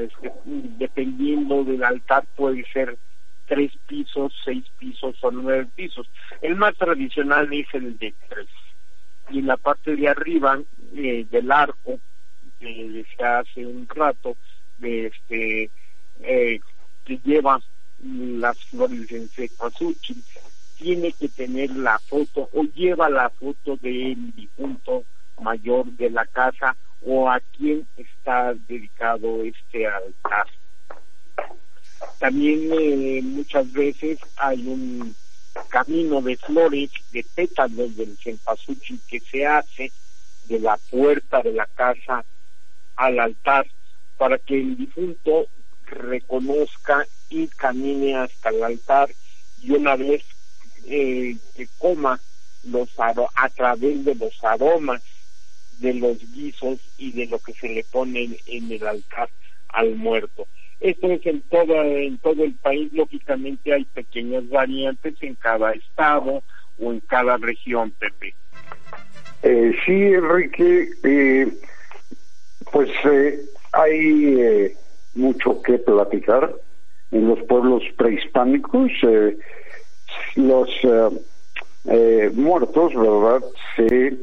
este, 0.00 0.32
dependiendo 0.44 1.64
del 1.64 1.82
altar 1.82 2.24
puede 2.36 2.64
ser 2.72 2.96
tres 3.46 3.72
pisos, 3.86 4.32
seis 4.44 4.64
pisos 4.78 5.16
o 5.22 5.30
nueve 5.30 5.68
pisos. 5.74 6.08
El 6.42 6.56
más 6.56 6.74
tradicional 6.76 7.52
es 7.52 7.66
el 7.72 7.96
de 7.98 8.14
tres. 8.28 8.48
Y 9.30 9.42
la 9.42 9.56
parte 9.56 9.96
de 9.96 10.08
arriba 10.08 10.60
eh, 10.94 11.26
del 11.30 11.50
arco, 11.50 11.98
que 12.60 12.88
decía 12.88 13.40
hace 13.40 13.66
un 13.66 13.88
rato, 13.88 14.36
este 14.80 15.70
eh, 16.20 16.60
que 17.04 17.18
lleva 17.24 17.60
las 18.02 18.58
flores 18.64 19.10
en 19.10 19.28
cempasúchil, 19.28 20.22
tiene 20.76 21.12
que 21.12 21.28
tener 21.28 21.70
la 21.70 21.98
foto 21.98 22.48
o 22.52 22.64
lleva 22.64 23.08
la 23.08 23.30
foto 23.30 23.76
del 23.76 24.34
difunto 24.34 25.04
mayor 25.40 25.86
de 25.86 26.10
la 26.10 26.26
casa 26.26 26.76
o 27.04 27.28
a 27.30 27.40
quien 27.40 27.86
está 27.96 28.54
dedicado 28.68 29.42
este 29.42 29.86
altar. 29.86 30.46
También 32.18 32.70
eh, 32.72 33.20
muchas 33.22 33.72
veces 33.72 34.18
hay 34.36 34.66
un 34.66 35.14
camino 35.68 36.20
de 36.20 36.36
flores, 36.36 36.90
de 37.12 37.24
pétalos 37.34 37.96
del 37.96 38.16
cempasúchil 38.18 39.00
que 39.08 39.20
se 39.20 39.46
hace 39.46 39.90
de 40.48 40.60
la 40.60 40.76
puerta 40.90 41.42
de 41.42 41.52
la 41.52 41.66
casa 41.66 42.24
al 42.96 43.18
altar 43.18 43.66
para 44.18 44.38
que 44.38 44.60
el 44.60 44.76
difunto 44.76 45.46
reconozca 45.86 47.06
y 47.28 47.46
camine 47.48 48.16
hasta 48.16 48.50
el 48.50 48.62
altar 48.62 49.10
y 49.62 49.72
una 49.72 49.96
vez 49.96 50.22
eh, 50.86 51.36
que 51.54 51.68
coma 51.78 52.20
los 52.64 52.88
a 52.98 53.48
través 53.50 54.04
de 54.04 54.14
los 54.14 54.42
aromas 54.42 55.02
de 55.80 55.94
los 55.94 56.18
guisos 56.32 56.78
y 56.98 57.12
de 57.12 57.26
lo 57.26 57.38
que 57.38 57.52
se 57.52 57.68
le 57.68 57.84
pone 57.84 58.28
en 58.46 58.72
el 58.72 58.86
altar 58.86 59.28
al 59.68 59.96
muerto. 59.96 60.46
Esto 60.80 61.10
es 61.10 61.24
en 61.26 61.40
todo, 61.42 61.82
en 61.82 62.18
todo 62.18 62.44
el 62.44 62.54
país, 62.54 62.92
lógicamente 62.92 63.72
hay 63.72 63.84
pequeñas 63.84 64.48
variantes 64.48 65.14
en 65.22 65.34
cada 65.34 65.72
estado 65.72 66.42
o 66.78 66.92
en 66.92 67.00
cada 67.00 67.38
región, 67.38 67.92
Pepe. 67.92 68.34
Eh, 69.42 69.72
sí, 69.84 69.92
Enrique, 69.92 70.88
eh, 71.02 71.46
pues 72.72 72.90
eh, 73.04 73.40
hay 73.72 74.34
eh, 74.38 74.76
mucho 75.14 75.62
que 75.62 75.78
platicar 75.78 76.54
en 77.10 77.28
los 77.28 77.42
pueblos 77.44 77.82
prehispánicos. 77.96 78.90
Eh, 79.02 79.36
los 80.36 80.68
muertos, 82.34 82.92
¿verdad?, 82.94 83.42
se 83.76 84.16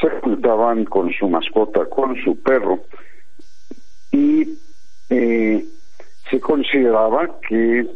sepultaban 0.00 0.84
con 0.84 1.12
su 1.12 1.28
mascota, 1.28 1.86
con 1.86 2.16
su 2.22 2.40
perro, 2.42 2.80
y 4.12 4.58
se 5.08 6.40
consideraba 6.40 7.40
que 7.48 7.86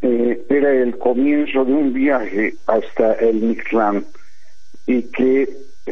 era 0.00 0.72
el 0.72 0.98
comienzo 0.98 1.64
de 1.64 1.72
un 1.72 1.92
viaje 1.92 2.54
hasta 2.66 3.14
el 3.14 3.40
Mictlán 3.42 4.04
y 4.86 5.02
que 5.02 5.48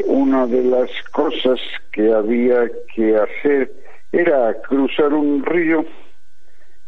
una 0.06 0.46
de 0.46 0.62
las 0.64 0.90
cosas 1.12 1.60
que 1.92 2.12
había 2.12 2.68
que 2.94 3.16
hacer 3.16 3.72
era 4.12 4.54
cruzar 4.62 5.12
un 5.12 5.44
río. 5.44 5.84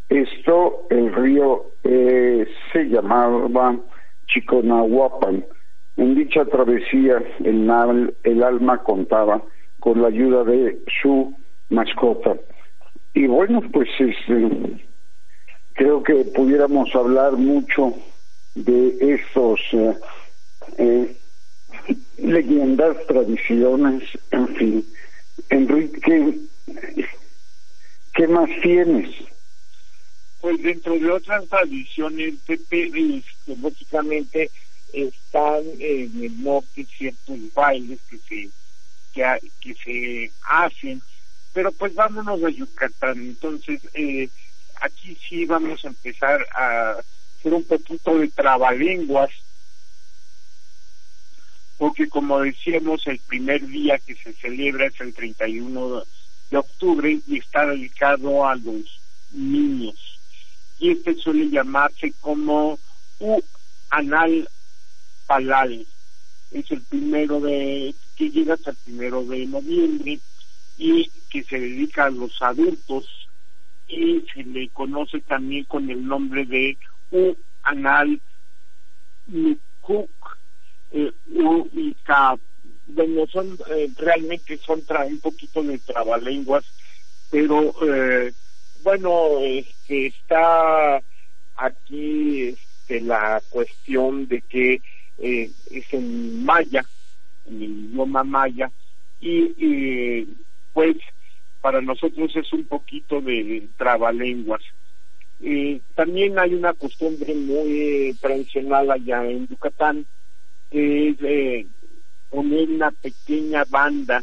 Esto, 0.09 0.87
el 0.91 1.15
río 1.15 1.67
eh, 1.85 2.47
se 2.73 2.85
llamaba 2.85 3.77
Chiconahuapan. 4.27 5.45
En 5.99 6.15
dicha 6.15 6.45
travesía, 6.45 7.21
el, 7.43 8.43
alma 8.45 8.79
contaba 8.85 9.43
con 9.81 10.01
la 10.01 10.07
ayuda 10.07 10.45
de 10.45 10.79
su 11.03 11.37
mascota. 11.71 12.37
Y 13.15 13.27
bueno, 13.27 13.61
pues 13.73 13.89
este, 13.99 14.81
creo 15.73 16.01
que 16.05 16.15
pudiéramos 16.37 16.95
hablar 16.95 17.33
mucho 17.33 17.95
de 18.55 18.97
estos 19.13 19.61
eh, 19.73 19.97
eh, 20.79 21.17
leyendas, 22.19 22.97
tradiciones, 23.09 24.05
en 24.31 24.49
fin. 24.55 24.85
Enrique, 25.51 26.39
¿qué 28.15 28.29
más 28.29 28.49
tienes? 28.63 29.11
Pues 30.41 30.63
dentro 30.63 30.97
de 30.97 31.11
otras 31.11 31.45
tradiciones, 31.49 32.35
Pepe, 32.47 32.85
este, 32.85 33.57
lógicamente 33.61 34.49
están 34.93 35.63
en 35.79 36.25
el 36.25 36.43
norte 36.43 36.87
ciertos 36.97 37.39
bailes 37.55 38.01
que 38.09 38.19
se 38.19 38.51
que, 39.13 39.75
se 39.85 40.33
hacen, 40.49 41.03
pero 41.53 41.73
pues 41.73 41.95
vámonos 41.95 42.43
a 42.45 42.51
Yucatán. 42.51 43.19
Entonces, 43.19 43.81
eh, 43.95 44.29
aquí 44.81 45.19
sí 45.29 45.45
vamos 45.45 45.85
a 45.85 45.89
empezar 45.89 46.47
a 46.55 46.97
hacer 47.39 47.53
un 47.53 47.65
poquito 47.65 48.17
de 48.19 48.29
trabalenguas 48.29 49.31
porque 51.79 52.09
como 52.09 52.41
decíamos, 52.41 53.07
el 53.07 53.21
primer 53.21 53.67
día 53.67 53.99
que 53.99 54.17
se 54.17 54.33
celebra 54.35 54.87
es 54.87 55.01
el 55.01 55.15
31 55.15 56.03
de 56.51 56.57
octubre 56.57 57.21
y 57.27 57.39
está 57.39 57.67
dedicado 57.67 58.45
a 58.45 58.57
los 58.57 59.01
niños. 59.31 60.19
Y 60.81 60.91
este 60.91 61.15
suele 61.15 61.49
llamarse 61.49 62.13
como 62.21 62.79
U 63.21 63.41
Anal 63.91 64.49
Palal. 65.29 65.87
Es 66.51 66.71
el 66.71 66.83
primero 66.83 67.39
de, 67.41 67.95
que 68.17 68.31
llega 68.31 68.55
hasta 68.55 68.71
el 68.71 68.77
primero 68.79 69.23
de 69.25 69.47
noviembre 69.47 70.19
y 70.79 71.11
que 71.31 71.45
se 71.45 71.61
dedica 71.61 72.07
a 72.07 72.11
los 72.11 72.41
adultos 72.41 73.07
y 73.87 74.25
se 74.33 74.43
le 74.43 74.69
conoce 74.71 75.21
también 75.21 75.65
con 75.65 75.91
el 75.91 76.07
nombre 76.07 76.47
de 76.47 76.79
U 77.11 77.37
Anal 77.63 78.21
Mikuk 79.27 80.39
eh, 80.91 81.13
y 81.27 81.95
bueno, 82.87 83.27
son 83.27 83.59
eh, 83.71 83.91
realmente 83.99 84.59
son 84.59 84.83
tra 84.83 85.05
un 85.05 85.21
poquito 85.21 85.63
de 85.63 85.79
trabalenguas, 85.79 86.65
pero 87.31 87.75
eh, 87.83 88.33
bueno, 88.83 89.41
este, 89.41 90.07
está 90.07 91.03
aquí 91.57 92.45
este, 92.45 93.03
la 93.03 93.43
cuestión 93.51 94.27
de 94.29 94.41
que 94.41 94.81
eh, 95.19 95.51
es 95.71 95.93
en 95.93 96.45
maya, 96.45 96.85
en 97.47 97.63
el 97.63 97.71
idioma 97.91 98.25
maya, 98.25 98.71
y 99.21 100.27
pues 100.73 100.97
para 101.61 101.81
nosotros 101.81 102.35
es 102.37 102.53
un 102.53 102.65
poquito 102.65 103.21
de 103.21 103.69
trabalenguas. 103.77 104.63
también 105.95 106.39
hay 106.39 106.55
una 106.55 106.73
costumbre 106.73 107.35
muy 107.35 108.17
tradicional 108.21 108.91
allá 108.91 109.25
en 109.25 109.49
Yucatán, 109.49 110.07
que 110.71 111.09
es 111.09 111.17
eh, 111.23 111.67
poner 112.31 112.69
una 112.71 112.91
pequeña 112.91 113.65
banda 113.65 114.23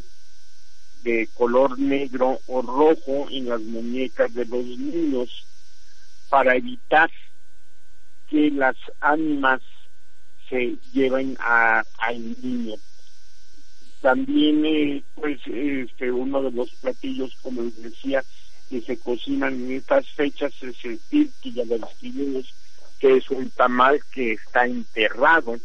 de 1.03 1.27
color 1.33 1.77
negro 1.77 2.39
o 2.47 2.61
rojo 2.61 3.27
en 3.29 3.49
las 3.49 3.61
muñecas 3.61 4.33
de 4.33 4.45
los 4.45 4.65
niños 4.65 5.45
para 6.29 6.55
evitar 6.55 7.09
que 8.29 8.49
las 8.49 8.75
ánimas 9.01 9.61
se 10.49 10.75
lleven 10.93 11.35
a, 11.39 11.83
al 11.99 12.35
niño. 12.41 12.75
También, 14.01 14.65
eh, 14.65 15.03
pues, 15.15 15.39
este, 15.47 16.11
uno 16.11 16.41
de 16.43 16.51
los 16.51 16.69
platillos, 16.75 17.35
como 17.41 17.63
les 17.63 17.81
decía, 17.81 18.23
que 18.69 18.81
se 18.81 18.97
cocinan 18.97 19.53
en 19.53 19.71
estas 19.73 20.07
fechas 20.09 20.53
es 20.61 20.85
el 20.85 20.99
que 21.09 21.51
ya 21.51 21.65
lo 21.65 21.77
describimos, 21.77 22.53
que 22.99 23.17
es 23.17 23.29
un 23.29 23.49
tamal 23.51 23.99
que 24.13 24.33
está 24.33 24.65
enterrado 24.65 25.57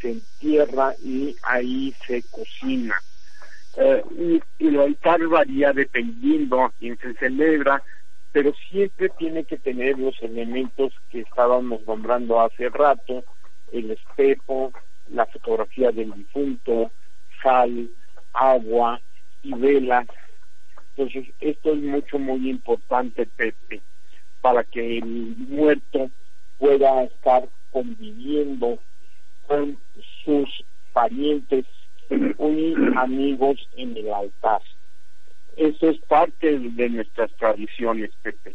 se 0.00 0.12
entierra 0.12 0.94
y 1.02 1.36
ahí 1.42 1.94
se 2.06 2.22
cocina. 2.30 3.00
Eh, 3.76 4.02
y, 4.58 4.66
el 4.66 4.80
altar 4.80 5.26
varía 5.26 5.72
dependiendo 5.72 6.62
a 6.62 6.72
quién 6.78 6.98
se 6.98 7.14
celebra, 7.14 7.82
pero 8.32 8.52
siempre 8.70 9.10
tiene 9.18 9.44
que 9.44 9.58
tener 9.58 9.98
los 9.98 10.20
elementos 10.22 10.92
que 11.10 11.20
estábamos 11.20 11.80
nombrando 11.86 12.40
hace 12.40 12.68
rato, 12.68 13.24
el 13.72 13.90
espejo, 13.90 14.72
la 15.10 15.26
fotografía 15.26 15.90
del 15.90 16.12
difunto, 16.12 16.90
sal, 17.42 17.90
agua 18.32 19.00
y 19.42 19.54
velas. 19.54 20.06
Entonces, 20.96 21.32
esto 21.40 21.72
es 21.72 21.82
mucho, 21.82 22.18
muy 22.18 22.50
importante, 22.50 23.26
Pepe, 23.26 23.80
para 24.40 24.64
que 24.64 24.98
el 24.98 25.36
muerto 25.36 26.10
pueda 26.58 27.04
estar 27.04 27.48
conviviendo 27.70 28.78
con 29.46 29.78
sus 30.24 30.64
parientes 30.92 31.64
y 32.10 32.74
amigos 32.96 33.68
en 33.76 33.96
el 33.96 34.12
altar. 34.12 34.60
Eso 35.56 35.90
es 35.90 35.98
parte 35.98 36.58
de 36.58 36.88
nuestras 36.88 37.30
tradiciones, 37.36 38.10
Pepe. 38.22 38.54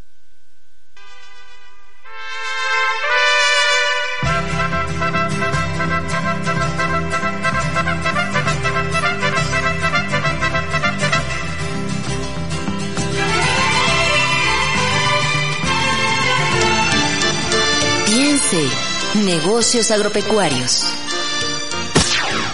Negocios 19.16 19.92
agropecuarios. 19.92 20.84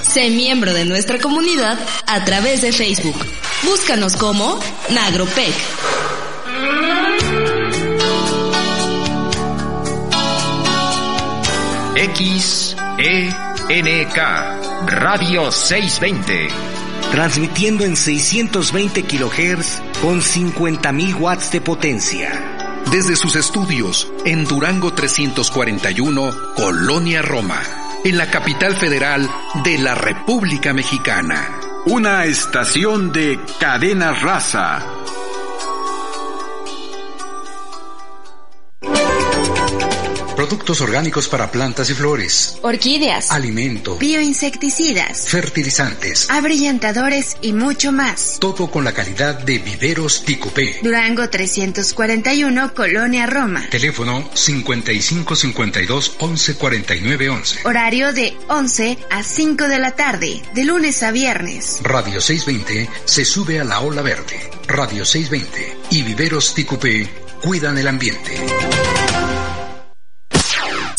Sé 0.04 0.30
miembro 0.30 0.74
de 0.74 0.86
nuestra 0.86 1.20
comunidad 1.20 1.80
a 2.06 2.24
través 2.26 2.62
de 2.62 2.72
Facebook. 2.72 3.16
Búscanos 3.64 4.16
como 4.18 4.60
Nagropec. 4.90 5.54
XENK 11.96 13.38
Radio 14.88 15.52
620. 15.52 16.48
Transmitiendo 17.12 17.86
en 17.86 17.96
620 17.96 19.04
kHz 19.04 19.82
con 20.02 20.22
50.000 20.22 21.20
watts 21.20 21.52
de 21.52 21.62
potencia. 21.62 22.61
Desde 22.90 23.16
sus 23.16 23.36
estudios 23.36 24.12
en 24.26 24.46
Durango 24.46 24.94
341, 24.94 26.34
Colonia 26.56 27.22
Roma 27.22 27.62
en 28.04 28.18
la 28.18 28.30
capital 28.30 28.76
federal 28.76 29.30
de 29.64 29.78
la 29.78 29.96
República 29.96 30.74
Mexicana. 30.74 31.60
Una 31.86 32.26
estación 32.26 33.12
de 33.12 33.40
cadena 33.60 34.14
raza 34.14 35.01
Productos 40.52 40.82
orgánicos 40.82 41.30
para 41.30 41.50
plantas 41.50 41.90
y 41.92 41.94
flores. 41.94 42.58
Orquídeas. 42.62 43.32
Alimento. 43.32 43.98
Bioinsecticidas. 43.98 45.30
Fertilizantes. 45.30 46.30
Abrillantadores 46.30 47.38
y 47.42 47.54
mucho 47.54 47.94
más. 47.94 48.36
Todo 48.38 48.70
con 48.70 48.84
la 48.84 48.92
calidad 48.92 49.40
de 49.40 49.60
Viveros 49.60 50.26
Ticupé. 50.26 50.82
Durango 50.84 51.30
341, 51.30 52.74
Colonia 52.74 53.28
Roma. 53.28 53.66
Teléfono 53.70 54.30
5552 54.34 56.18
11 56.20 56.56
49 56.56 57.30
11. 57.30 57.60
Horario 57.64 58.12
de 58.12 58.36
11 58.50 58.98
a 59.10 59.24
5 59.24 59.70
de 59.70 59.80
la 59.80 59.92
tarde, 59.92 60.42
de 60.54 60.66
lunes 60.66 61.02
a 61.02 61.12
viernes. 61.12 61.80
Radio 61.82 62.20
620 62.20 62.90
se 63.06 63.24
sube 63.24 63.62
a 63.62 63.64
la 63.64 63.80
ola 63.80 64.02
verde. 64.02 64.52
Radio 64.68 65.06
620 65.06 65.78
y 65.92 66.04
Viveros 66.04 66.54
Ticupé 66.54 67.10
cuidan 67.42 67.78
el 67.78 67.88
ambiente. 67.88 68.36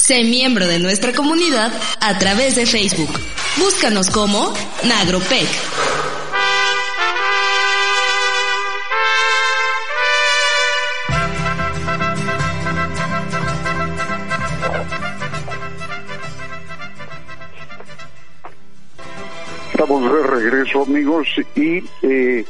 Sé 0.05 0.25
miembro 0.25 0.67
de 0.67 0.81
nuestra 0.81 1.13
comunidad 1.13 1.73
a 2.01 2.19
través 2.19 2.57
de 2.57 2.67
Facebook. 2.67 3.09
Búscanos 3.57 4.11
como 4.11 4.53
Nagropec. 4.83 5.47
Estamos 19.71 20.13
de 20.13 20.23
regreso, 20.25 20.83
amigos, 20.83 21.29
y 21.55 21.85
eh, 22.03 22.45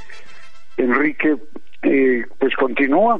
Enrique, 0.79 1.37
eh, 1.83 2.25
pues 2.39 2.57
continúa. 2.57 3.19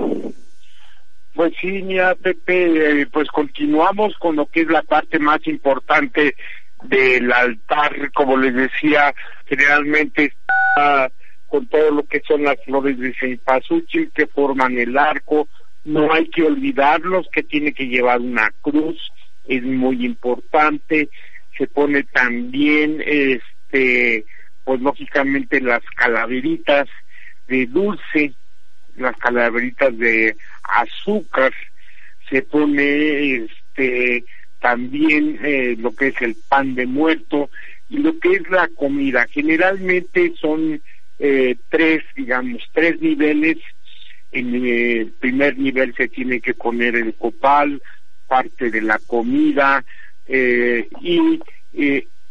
Pues 1.35 1.55
sí, 1.61 1.83
mira, 1.83 2.15
Pepe, 2.15 3.01
eh, 3.01 3.07
pues 3.07 3.29
continuamos 3.29 4.15
con 4.19 4.37
lo 4.37 4.47
que 4.47 4.63
es 4.63 4.69
la 4.69 4.83
parte 4.83 5.19
más 5.19 5.39
importante 5.47 6.37
del 6.85 7.33
altar, 7.33 8.11
como 8.13 8.37
les 8.37 8.55
decía, 8.55 9.15
generalmente 9.47 10.25
está 10.25 11.11
con 11.47 11.67
todo 11.69 11.91
lo 11.91 12.03
que 12.05 12.23
son 12.27 12.45
las 12.45 12.57
flores 12.65 12.99
de 12.99 13.15
cempasúchil 13.15 14.11
que 14.15 14.27
forman 14.27 14.79
el 14.79 14.97
arco, 14.99 15.49
no 15.85 16.13
hay 16.13 16.29
que 16.29 16.43
olvidarlos 16.43 17.27
que 17.33 17.43
tiene 17.43 17.73
que 17.73 17.89
llevar 17.89 18.21
una 18.21 18.51
cruz, 18.61 19.11
es 19.45 19.63
muy 19.63 20.05
importante, 20.05 21.09
se 21.57 21.67
pone 21.67 22.05
también, 22.05 23.03
este, 23.05 24.25
pues 24.65 24.81
lógicamente 24.81 25.61
las 25.61 25.83
calaveritas 25.97 26.89
de 27.49 27.67
dulce, 27.67 28.35
las 28.97 29.17
calaveritas 29.17 29.97
de 29.99 30.37
azúcar, 30.63 31.53
se 32.29 32.43
pone 32.43 33.35
este 33.37 34.25
también 34.61 35.39
eh, 35.43 35.75
lo 35.79 35.95
que 35.95 36.09
es 36.09 36.23
el 36.23 36.37
pan 36.49 36.75
de 36.75 36.87
muerto 36.87 37.51
y 37.89 37.99
lo 37.99 38.19
que 38.19 38.35
es 38.35 38.49
la 38.49 38.69
comida. 38.69 39.27
Generalmente 39.29 40.33
son 40.41 40.81
eh, 41.19 41.57
tres, 41.69 42.03
digamos, 42.17 42.63
tres 42.73 43.01
niveles. 43.01 43.59
En 44.31 44.55
el 44.55 45.13
primer 45.21 45.59
nivel 45.59 45.95
se 45.95 46.09
tiene 46.09 46.41
que 46.41 46.55
poner 46.55 46.95
el 46.95 47.15
copal, 47.15 47.83
parte 48.29 48.71
de 48.71 48.81
la 48.81 48.99
comida, 48.99 49.85
eh, 50.27 50.89
y 51.03 51.41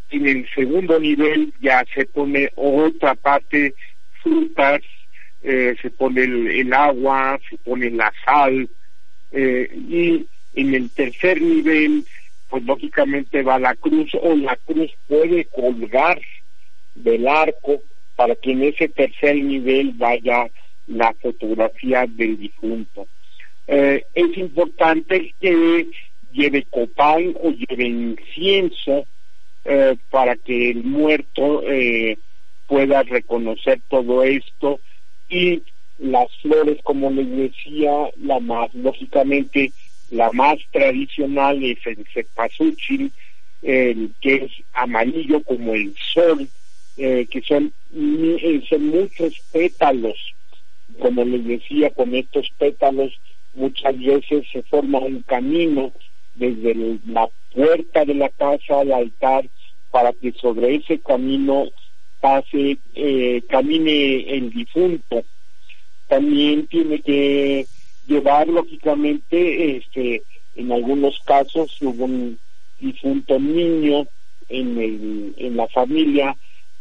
en 0.10 0.28
el 0.28 0.48
segundo 0.56 1.00
nivel 1.00 1.54
ya 1.60 1.86
se 1.94 2.06
pone 2.06 2.50
otra 2.56 3.14
parte, 3.16 3.76
frutas, 4.24 4.82
eh, 5.44 5.76
se 5.82 5.90
pone 5.90 6.24
el, 6.24 6.72
agua, 6.72 7.40
se 7.50 7.58
pone 7.58 7.90
la 7.90 8.14
sal, 8.24 8.70
eh, 9.32 9.68
y 9.74 10.28
en 10.54 10.76
el 10.76 10.92
tercer 10.92 11.42
nivel, 11.42 12.06
pues 12.48 12.64
lógicamente 12.64 13.42
va 13.42 13.58
la 13.58 13.76
cruz, 13.76 14.12
o 14.22 14.36
la 14.36 14.56
cruz 14.58 14.92
puede 15.08 15.46
colgar 15.46 16.22
del 16.94 17.28
arco 17.28 17.82
para 18.16 18.36
que 18.36 18.52
en 18.52 18.64
ese 18.66 18.88
tercer 18.90 19.36
nivel 19.38 19.94
vaya 19.94 20.48
la 20.86 21.12
fotografía 21.20 22.06
del 22.08 22.38
difunto. 22.38 23.08
Eh, 23.66 24.04
es 24.14 24.38
importante 24.38 25.34
que 25.40 25.88
lleve 26.32 26.64
copal 26.70 27.36
o 27.42 27.50
lleve 27.52 27.86
incienso 27.86 29.06
para 30.10 30.36
que 30.38 30.72
el 30.72 30.84
muerto 30.84 31.62
pueda 32.66 33.04
reconocer 33.04 33.80
todo 33.90 34.24
esto 34.24 34.80
y 35.32 35.64
las 35.98 36.28
flores, 36.42 36.78
como 36.84 37.10
les 37.10 37.30
decía, 37.30 37.92
la 38.18 38.40
más, 38.40 38.74
lógicamente, 38.74 39.72
la 40.12 40.32
más 40.34 40.58
tradicional 40.72 41.64
es 41.64 41.80
el 41.86 42.06
cepasúchil, 42.14 43.12
que 43.62 44.12
es 44.22 44.52
amarillo 44.74 45.42
como 45.44 45.74
el 45.74 45.96
sol, 46.14 46.48
eh, 46.98 47.28
que 47.30 47.42
son, 47.42 47.72
eh, 47.96 48.62
son 48.68 48.88
muchos 48.88 49.40
pétalos. 49.52 50.18
Como 51.00 51.24
les 51.24 51.46
decía, 51.46 51.90
con 51.92 52.14
estos 52.14 52.50
pétalos 52.58 53.14
muchas 53.54 53.98
veces 53.98 54.46
se 54.52 54.64
forma 54.64 55.00
un 55.00 55.22
camino 55.22 55.94
desde 56.36 57.00
la 57.08 57.30
puerta 57.54 58.06
de 58.06 58.16
la 58.16 58.30
casa 58.30 58.82
al 58.82 58.92
altar 58.92 59.46
para 59.92 60.14
que 60.14 60.32
sobre 60.34 60.76
ese 60.76 61.00
camino 61.00 61.68
pase, 62.22 62.78
eh, 62.96 63.42
camine 63.50 64.38
el 64.38 64.52
difunto. 64.52 65.24
También 66.08 66.68
tiene 66.68 67.02
que 67.02 67.66
llevar, 68.08 68.48
lógicamente, 68.48 69.78
este, 69.78 70.24
en 70.56 70.72
algunos 70.72 71.20
casos, 71.26 71.76
hubo 71.82 72.06
un 72.06 72.40
difunto 72.80 73.40
niño 73.40 74.08
en, 74.50 74.78
el, 74.78 75.34
en 75.38 75.58
la 75.58 75.68
familia, 75.68 76.38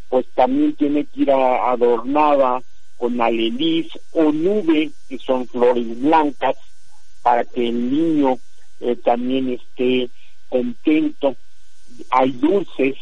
pues 0.09 0.27
también 0.35 0.75
tiene 0.75 1.05
que 1.05 1.23
ir 1.23 1.31
adornada 1.31 2.63
con 2.97 3.21
alelís 3.21 3.87
o 4.13 4.31
nube, 4.33 4.91
que 5.09 5.19
son 5.19 5.47
flores 5.47 6.01
blancas, 6.01 6.57
para 7.23 7.45
que 7.45 7.69
el 7.69 7.91
niño 7.91 8.39
eh, 8.81 8.97
también 8.97 9.51
esté 9.53 10.11
contento. 10.49 11.37
Hay 12.11 12.33
dulces, 12.33 12.97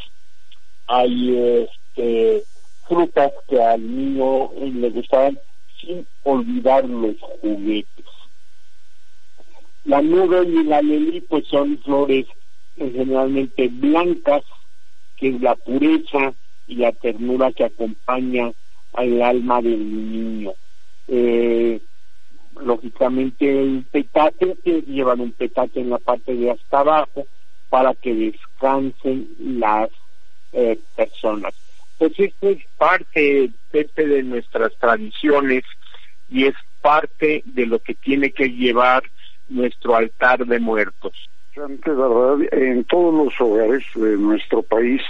hay 0.87 1.69
este, 1.99 2.45
frutas 2.87 3.33
que 3.49 3.63
al 3.63 3.81
niño 3.83 4.51
le 4.57 4.91
gustaban 4.91 5.39
sin 5.81 6.07
olvidar 6.23 6.89
los 6.89 7.17
juguetes. 7.41 8.05
La 9.85 10.01
nube 10.03 10.45
y 10.47 10.65
la 10.65 10.81
lelí 10.83 11.21
pues 11.23 11.47
son 11.49 11.79
flores 11.79 12.27
generalmente 12.77 13.69
blancas, 13.69 14.45
que 15.17 15.29
es 15.29 15.41
la 15.41 15.57
pureza 15.57 16.35
y 16.67 16.77
la 16.77 16.93
ternura 16.93 17.53
que 17.53 17.65
acompaña 17.65 18.53
al 18.93 19.23
alma 19.23 19.61
del 19.61 20.13
niño. 20.13 20.53
Eh, 21.09 21.81
lógicamente 22.61 23.61
el 23.61 23.85
petate, 23.91 24.57
que 24.65 24.83
llevan 24.83 25.21
un 25.21 25.33
petate 25.33 25.81
en 25.81 25.91
la 25.91 25.99
parte 25.99 26.35
de 26.35 26.51
hasta 26.51 26.81
abajo 26.81 27.27
para 27.69 27.95
que 27.95 28.15
descansen 28.15 29.29
las 29.39 29.91
eh, 30.53 30.79
personas. 30.97 31.55
Pues 31.99 32.13
esto 32.19 32.49
es 32.49 32.59
parte, 32.77 33.51
de 33.73 34.23
nuestras 34.23 34.73
tradiciones 34.79 35.65
y 36.31 36.47
es 36.47 36.55
parte 36.81 37.43
de 37.45 37.67
lo 37.67 37.81
que 37.81 37.95
tiene 37.95 38.31
que 38.31 38.51
llevar 38.51 39.03
nuestro 39.49 39.97
altar 39.97 40.47
de 40.47 40.59
muertos. 40.59 41.13
En 41.57 42.85
todos 42.85 43.15
los 43.15 43.41
hogares 43.41 43.85
de 43.95 44.17
nuestro 44.17 44.63
país 44.63 45.03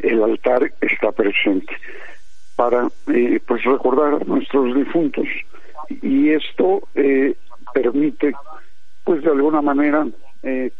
el 0.00 0.22
altar 0.22 0.70
está 0.80 1.12
presente 1.12 1.74
para 2.56 2.88
eh, 3.12 3.40
pues 3.46 3.64
recordar 3.64 4.14
a 4.14 4.24
nuestros 4.24 4.74
difuntos 4.74 5.26
y 5.88 6.30
esto 6.30 6.88
eh, 6.94 7.34
permite 7.72 8.32
pues 9.02 9.22
de 9.22 9.30
alguna 9.30 9.62
manera 9.62 10.06
eh, 10.42 10.70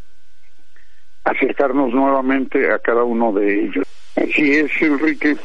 acercarnos 1.25 1.93
nuevamente 1.93 2.71
a 2.71 2.79
cada 2.79 3.03
uno 3.05 3.33
de 3.33 3.65
ellos. 3.65 3.87
Así 4.17 4.53
es, 4.53 4.71
Enrique. 4.83 5.37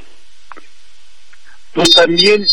Pues 1.73 1.89
también, 1.91 2.45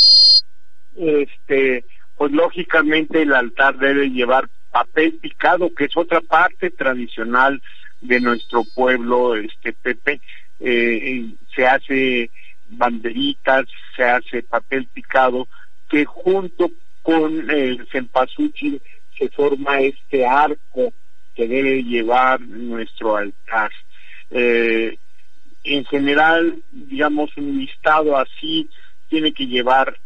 este, 0.96 1.84
pues 2.16 2.32
lógicamente 2.32 3.22
el 3.22 3.32
altar 3.32 3.78
debe 3.78 4.10
llevar 4.10 4.48
papel 4.70 5.14
picado, 5.14 5.74
que 5.74 5.84
es 5.84 5.96
otra 5.96 6.20
parte 6.20 6.70
tradicional 6.70 7.62
de 8.00 8.20
nuestro 8.20 8.64
pueblo, 8.74 9.36
este 9.36 9.72
Pepe. 9.72 10.20
Eh, 10.60 11.30
se 11.54 11.66
hace 11.66 12.30
banderitas, 12.68 13.66
se 13.94 14.04
hace 14.04 14.42
papel 14.42 14.86
picado, 14.92 15.48
que 15.88 16.04
junto 16.04 16.70
con 17.02 17.50
el 17.50 17.86
cempasúchil 17.90 18.82
se 19.18 19.28
forma 19.30 19.80
este 19.80 20.26
arco 20.26 20.92
que 21.34 21.46
debe 21.46 21.82
llevar 21.82 22.40
nuestro 22.40 23.16
altar. 23.16 23.70
Eh, 24.30 24.98
en 25.64 25.84
general, 25.84 26.56
digamos, 26.70 27.30
un 27.36 27.58
listado 27.58 28.16
así 28.16 28.68
tiene 29.08 29.32
que 29.32 29.46
llevar 29.46 29.98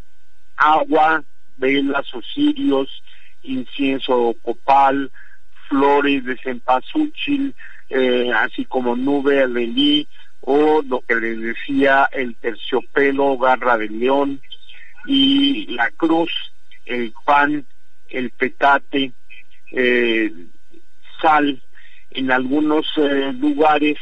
agua, 0.56 1.22
velas 1.56 2.14
o 2.14 2.22
cirios, 2.22 3.02
incienso 3.42 4.34
copal, 4.42 5.10
flores 5.68 6.24
de 6.24 6.36
cempasúchil, 6.38 7.54
eh, 7.88 8.30
así 8.34 8.64
como 8.64 8.96
nube 8.96 9.42
alelí 9.42 10.06
o 10.40 10.82
lo 10.82 11.00
que 11.02 11.16
les 11.16 11.40
decía 11.40 12.08
el 12.12 12.34
terciopelo, 12.36 13.36
garra 13.38 13.76
de 13.76 13.88
león 13.88 14.40
y 15.06 15.66
la 15.74 15.90
cruz, 15.90 16.30
el 16.86 17.12
pan, 17.24 17.64
el 18.08 18.30
petate, 18.30 19.12
eh, 19.72 20.32
sal. 21.20 21.62
En 22.10 22.32
algunos 22.32 22.86
eh, 22.96 23.32
lugares 23.34 23.96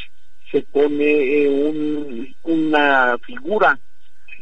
se 0.50 0.62
pone 0.62 1.04
eh, 1.04 1.48
un, 1.48 2.34
una 2.42 3.18
figura 3.18 3.78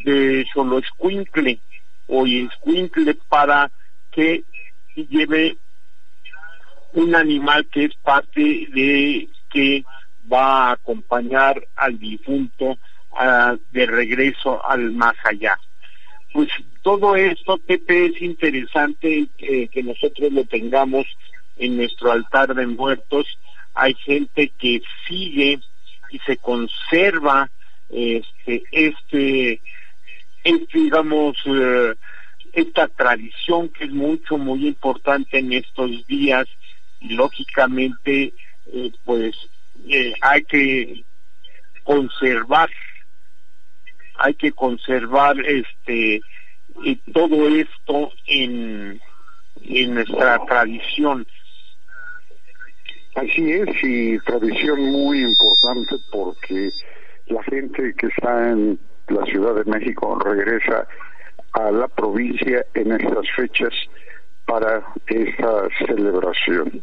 de 0.07 0.47
solo 0.55 0.79
escuincle 0.79 1.59
o 2.07 2.27
escuincle 2.27 3.15
para 3.29 3.71
que 4.13 4.45
lleve 4.95 5.57
un 6.93 7.15
animal 7.15 7.67
que 7.67 7.87
es 7.87 7.95
parte 7.97 8.41
de 8.41 9.29
que 9.51 9.85
va 10.33 10.69
a 10.69 10.73
acompañar 10.73 11.67
al 11.75 11.99
difunto 11.99 12.79
de 13.73 13.87
regreso 13.87 14.65
al 14.65 14.93
más 14.93 15.17
allá. 15.25 15.59
Pues 16.33 16.49
todo 16.83 17.17
esto, 17.17 17.59
Pepe, 17.59 18.07
es 18.07 18.23
interesante 18.23 19.27
que 19.37 19.83
nosotros 19.83 20.33
lo 20.33 20.45
tengamos 20.45 21.07
en 21.57 21.79
nuestro 21.79 22.13
altar 22.13 22.55
de 22.55 22.67
muertos. 22.67 23.27
Hay 23.75 23.95
gente 23.95 24.53
que 24.59 24.83
sigue 25.09 25.59
y 26.11 26.19
se 26.21 26.37
conserva 26.37 27.51
este, 27.89 28.63
este, 28.73 29.61
este 30.47 30.79
digamos, 30.79 31.37
eh, 31.47 31.95
esta 32.53 32.87
tradición 32.87 33.69
que 33.71 33.85
es 33.85 33.91
mucho, 33.91 34.39
muy 34.39 34.69
importante 34.69 35.39
en 35.39 35.53
estos 35.53 36.07
días 36.07 36.47
y 37.01 37.15
lógicamente, 37.15 38.33
eh, 38.67 38.93
pues, 39.05 39.35
eh, 39.89 40.13
hay 40.21 40.45
que 40.45 41.05
conservar, 41.83 42.71
hay 44.19 44.35
que 44.35 44.53
conservar 44.53 45.37
este, 45.45 46.21
todo 47.13 47.49
esto 47.49 48.13
en, 48.27 49.01
en 49.63 49.95
nuestra 49.95 50.39
tradición. 50.47 51.27
Así 53.17 53.51
es, 53.51 53.69
y 53.83 54.19
tradición 54.21 54.81
muy 54.93 55.23
importante 55.23 55.97
porque 56.13 56.71
la 57.27 57.43
gente 57.43 57.95
que 57.99 58.07
está 58.07 58.51
en 58.51 58.79
la 59.09 59.25
Ciudad 59.27 59.55
de 59.55 59.65
México 59.65 60.19
regresa 60.19 60.87
a 61.53 61.71
la 61.71 61.89
provincia 61.89 62.65
en 62.75 62.93
estas 62.93 63.31
fechas 63.35 63.73
para 64.47 64.85
esta 65.07 65.69
celebración. 65.87 66.83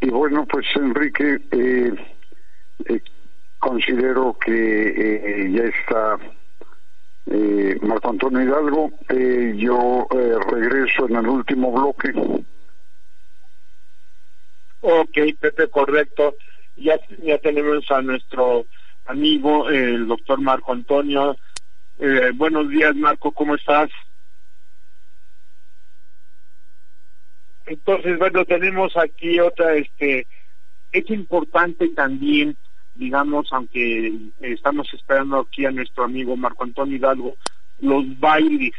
Y 0.00 0.10
bueno, 0.10 0.46
pues 0.46 0.66
Enrique, 0.76 1.38
eh, 1.50 1.92
eh, 2.88 3.00
considero 3.58 4.36
que 4.38 4.88
eh, 4.88 5.50
ya 5.52 5.64
está 5.64 6.18
Marco 7.82 8.10
Antonio 8.10 8.42
Hidalgo. 8.42 8.90
yo 9.56 10.06
regreso 10.48 11.08
en 11.08 11.16
el 11.16 11.28
último 11.28 11.72
bloque. 11.72 12.12
Ok, 14.80 15.18
Pepe, 15.40 15.68
correcto. 15.68 16.36
Ya, 16.76 17.00
ya 17.22 17.38
tenemos 17.38 17.90
a 17.90 18.02
nuestro 18.02 18.66
amigo, 19.06 19.68
el 19.68 20.06
doctor 20.06 20.40
Marco 20.40 20.72
Antonio. 20.72 21.36
Eh, 21.98 22.32
buenos 22.34 22.68
días, 22.68 22.94
Marco, 22.94 23.32
¿cómo 23.32 23.54
estás? 23.54 23.90
Entonces, 27.66 28.18
bueno, 28.18 28.44
tenemos 28.44 28.96
aquí 28.96 29.40
otra, 29.40 29.74
este, 29.74 30.26
es 30.92 31.10
importante 31.10 31.88
también, 31.88 32.56
digamos, 32.94 33.52
aunque 33.52 34.12
estamos 34.40 34.92
esperando 34.94 35.40
aquí 35.40 35.66
a 35.66 35.70
nuestro 35.70 36.04
amigo 36.04 36.36
Marco 36.36 36.64
Antonio 36.64 36.96
Hidalgo, 36.96 37.36
los 37.80 38.18
bailes. 38.20 38.74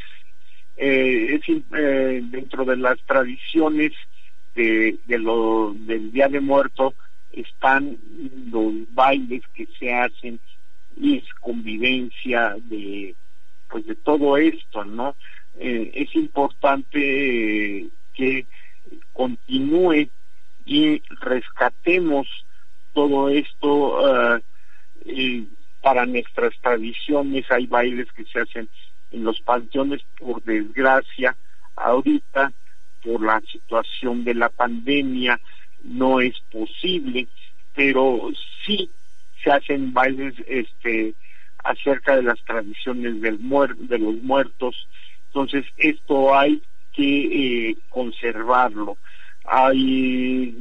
Eh, 0.76 1.34
es 1.34 1.62
eh, 1.76 2.20
dentro 2.30 2.64
de 2.64 2.76
las 2.76 2.98
tradiciones 3.04 3.92
de, 4.54 4.98
lo, 5.08 5.74
del 5.74 6.12
Día 6.12 6.28
de 6.28 6.40
Muerto 6.40 6.94
están 7.32 7.98
los 8.50 8.72
bailes 8.94 9.42
que 9.54 9.66
se 9.78 9.92
hacen 9.92 10.40
y 10.96 11.18
es 11.18 11.34
convivencia 11.40 12.56
de 12.62 13.14
pues 13.68 13.86
de 13.86 13.94
todo 13.94 14.36
esto, 14.36 14.84
¿no? 14.84 15.14
Eh, 15.56 15.90
es 15.94 16.14
importante 16.14 17.86
que 18.14 18.46
continúe 19.12 20.08
y 20.64 21.02
rescatemos 21.20 22.26
todo 22.94 23.28
esto 23.28 24.40
eh, 25.04 25.44
para 25.82 26.06
nuestras 26.06 26.54
tradiciones. 26.60 27.50
Hay 27.50 27.66
bailes 27.66 28.10
que 28.12 28.24
se 28.24 28.40
hacen 28.40 28.68
en 29.10 29.24
los 29.24 29.40
panteones, 29.40 30.02
por 30.18 30.42
desgracia, 30.42 31.36
ahorita 31.76 32.52
por 33.02 33.22
la 33.22 33.40
situación 33.40 34.24
de 34.24 34.34
la 34.34 34.48
pandemia 34.48 35.40
no 35.82 36.20
es 36.20 36.38
posible, 36.50 37.28
pero 37.74 38.30
sí 38.64 38.90
se 39.42 39.50
hacen 39.50 39.92
bailes 39.92 40.34
este 40.46 41.14
acerca 41.64 42.16
de 42.16 42.22
las 42.22 42.42
tradiciones 42.44 43.20
del 43.20 43.38
muer 43.38 43.76
de 43.76 43.98
los 43.98 44.14
muertos. 44.16 44.88
Entonces, 45.26 45.64
esto 45.76 46.36
hay 46.36 46.62
que 46.92 47.70
eh, 47.70 47.76
conservarlo. 47.88 48.96
Hay 49.44 50.56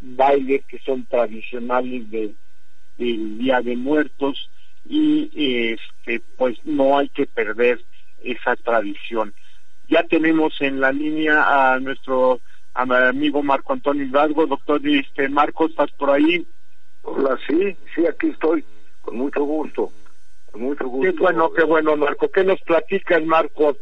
bailes 0.00 0.64
que 0.66 0.78
son 0.78 1.04
tradicionales 1.06 2.10
de, 2.10 2.34
del 2.98 3.38
Día 3.38 3.60
de 3.60 3.76
Muertos 3.76 4.50
y 4.88 5.30
este 5.72 6.22
pues 6.36 6.58
no 6.64 6.98
hay 6.98 7.08
que 7.10 7.26
perder 7.26 7.82
esa 8.22 8.56
tradición. 8.56 9.34
Ya 9.88 10.04
tenemos 10.04 10.60
en 10.60 10.80
la 10.80 10.92
línea 10.92 11.74
a 11.74 11.80
nuestro 11.80 12.40
amigo 12.74 13.42
Marco 13.42 13.72
Antonio 13.72 14.04
Hidalgo. 14.04 14.46
Doctor 14.46 14.80
este, 14.86 15.28
Marco, 15.28 15.66
¿estás 15.66 15.90
por 15.92 16.10
ahí? 16.10 16.46
Hola, 17.02 17.38
sí, 17.46 17.76
sí, 17.94 18.06
aquí 18.06 18.28
estoy, 18.28 18.64
con 19.00 19.16
mucho 19.16 19.42
gusto. 19.44 19.90
Mucho 20.54 20.88
gusto. 20.88 21.12
Qué 21.12 21.18
bueno, 21.18 21.52
qué 21.52 21.64
bueno, 21.64 21.96
Marco. 21.96 22.28
¿Qué 22.30 22.44
nos 22.44 22.60
platicas, 22.62 23.24
Marco? 23.24 23.76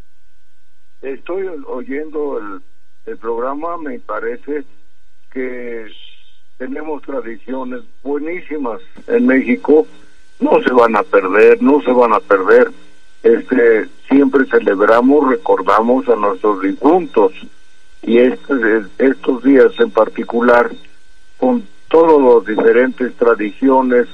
Estoy 1.01 1.47
oyendo 1.67 2.37
el, 2.37 2.61
el 3.05 3.17
programa, 3.17 3.77
me 3.77 3.99
parece 3.99 4.63
que 5.31 5.87
tenemos 6.57 7.01
tradiciones 7.03 7.81
buenísimas 8.03 8.81
en 9.07 9.25
México, 9.25 9.87
no 10.39 10.61
se 10.61 10.71
van 10.71 10.95
a 10.95 11.03
perder, 11.03 11.61
no 11.61 11.81
se 11.81 11.91
van 11.91 12.13
a 12.13 12.19
perder. 12.19 12.71
Este, 13.23 13.87
siempre 14.07 14.45
celebramos, 14.45 15.29
recordamos 15.29 16.07
a 16.07 16.15
nuestros 16.15 16.61
difuntos 16.61 17.33
y 18.01 18.17
este, 18.17 18.83
estos 18.97 19.43
días 19.43 19.71
en 19.79 19.91
particular, 19.91 20.71
con 21.37 21.63
todas 21.89 22.21
las 22.21 22.55
diferentes 22.55 23.13
tradiciones 23.15 24.07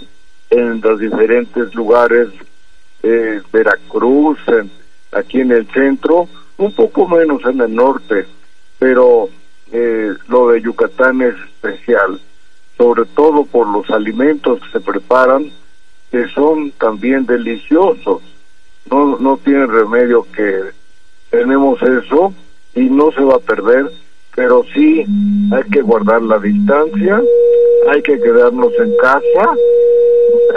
en 0.50 0.82
los 0.82 1.00
diferentes 1.00 1.74
lugares, 1.76 2.30
eh, 3.04 3.41
Veracruz, 3.52 4.39
aquí 5.12 5.41
en 5.41 5.52
el 5.52 5.67
centro, 5.67 6.28
un 6.58 6.71
poco 6.74 7.08
menos 7.08 7.43
en 7.45 7.62
el 7.62 7.76
norte, 7.76 8.26
pero 8.80 9.30
eh, 9.71 10.13
lo 10.28 10.50
de 10.50 10.62
Yucatán 10.62 11.21
es 11.21 11.36
especial, 11.36 12.19
sobre 12.78 13.06
todo 13.06 13.45
por 13.45 13.67
los 13.67 13.89
alimentos 13.89 14.60
que 14.62 14.71
se 14.71 14.80
preparan, 14.80 15.52
que 16.12 16.28
son 16.30 16.71
también 16.71 17.26
deliciosos. 17.26 18.21
No, 18.89 19.17
no 19.17 19.38
tiene 19.38 19.65
remedio 19.65 20.28
que 20.32 20.71
tenemos 21.30 21.82
eso 21.82 22.34
y 22.75 22.89
no 22.89 23.11
se 23.11 23.21
va 23.21 23.35
a 23.35 23.39
perder, 23.39 23.89
pero 24.35 24.63
sí 24.73 25.05
hay 25.53 25.63
que 25.71 25.81
guardar 25.81 26.21
la 26.21 26.39
distancia, 26.39 27.21
hay 27.89 28.01
que 28.01 28.19
quedarnos 28.19 28.71
en 28.79 28.95
casa, 28.97 29.55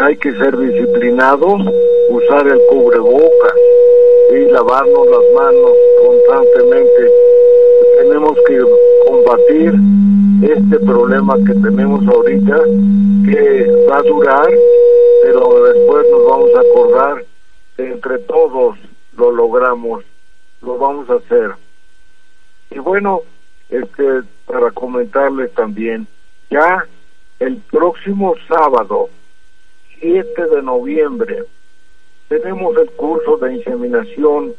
hay 0.00 0.16
que 0.16 0.32
ser 0.32 0.56
disciplinados, 0.58 1.62
usar 2.10 2.46
el 2.48 2.60
cubrebocas 2.68 3.54
y 4.32 4.50
lavarnos 4.50 5.06
las 5.06 5.34
manos 5.34 5.72
constantemente. 6.04 7.12
Tenemos 8.00 8.36
que 8.46 8.64
combatir 9.06 9.74
este 10.42 10.78
problema 10.80 11.36
que 11.36 11.54
tenemos 11.54 12.06
ahorita, 12.06 12.62
que 13.24 13.86
va 13.88 13.98
a 13.98 14.02
durar, 14.02 14.48
pero 15.22 15.64
después 15.64 16.06
nos 16.10 16.26
vamos 16.26 16.50
a 16.54 16.60
acordar 16.60 17.24
entre 17.78 18.18
todos 18.20 18.76
lo 19.16 19.32
logramos, 19.32 20.04
lo 20.62 20.78
vamos 20.78 21.08
a 21.10 21.14
hacer. 21.14 21.67
Y 22.70 22.78
bueno, 22.78 23.22
este, 23.68 24.22
para 24.46 24.70
comentarles 24.70 25.52
también, 25.54 26.06
ya 26.50 26.84
el 27.38 27.56
próximo 27.70 28.34
sábado, 28.48 29.08
7 30.00 30.46
de 30.46 30.62
noviembre, 30.62 31.44
tenemos 32.28 32.76
el 32.76 32.90
curso 32.90 33.36
de 33.38 33.54
inseminación 33.54 34.54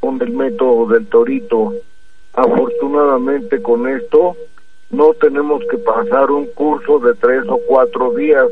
con 0.00 0.20
el 0.22 0.30
método 0.30 0.86
del 0.86 1.06
torito. 1.06 1.74
Afortunadamente 2.34 3.60
con 3.60 3.88
esto 3.88 4.36
no 4.90 5.14
tenemos 5.14 5.62
que 5.70 5.78
pasar 5.78 6.30
un 6.30 6.46
curso 6.48 6.98
de 6.98 7.14
tres 7.14 7.44
o 7.48 7.58
cuatro 7.66 8.12
días 8.14 8.46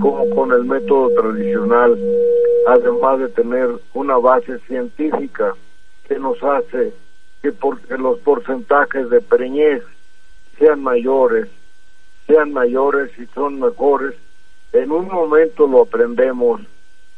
como 0.00 0.28
con 0.34 0.52
el 0.52 0.64
método 0.64 1.10
tradicional, 1.20 1.98
además 2.66 3.18
de 3.20 3.28
tener 3.28 3.68
una 3.92 4.16
base 4.16 4.58
científica 4.60 5.54
que 6.08 6.18
nos 6.18 6.42
hace 6.42 6.92
que 7.42 7.52
porque 7.52 7.96
los 7.96 8.18
porcentajes 8.20 9.10
de 9.10 9.20
preñez 9.20 9.82
sean 10.58 10.82
mayores, 10.82 11.48
sean 12.26 12.52
mayores 12.52 13.10
y 13.18 13.26
son 13.26 13.60
mejores, 13.60 14.14
en 14.72 14.90
un 14.90 15.08
momento 15.08 15.66
lo 15.66 15.82
aprendemos. 15.82 16.60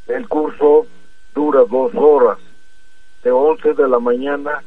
El 0.06 0.28
curso 0.28 0.86
dura 1.34 1.64
dos 1.68 1.92
horas, 1.94 2.38
de 3.22 3.30
11 3.30 3.74
de 3.74 3.88
la 3.88 3.98
mañana 3.98 4.62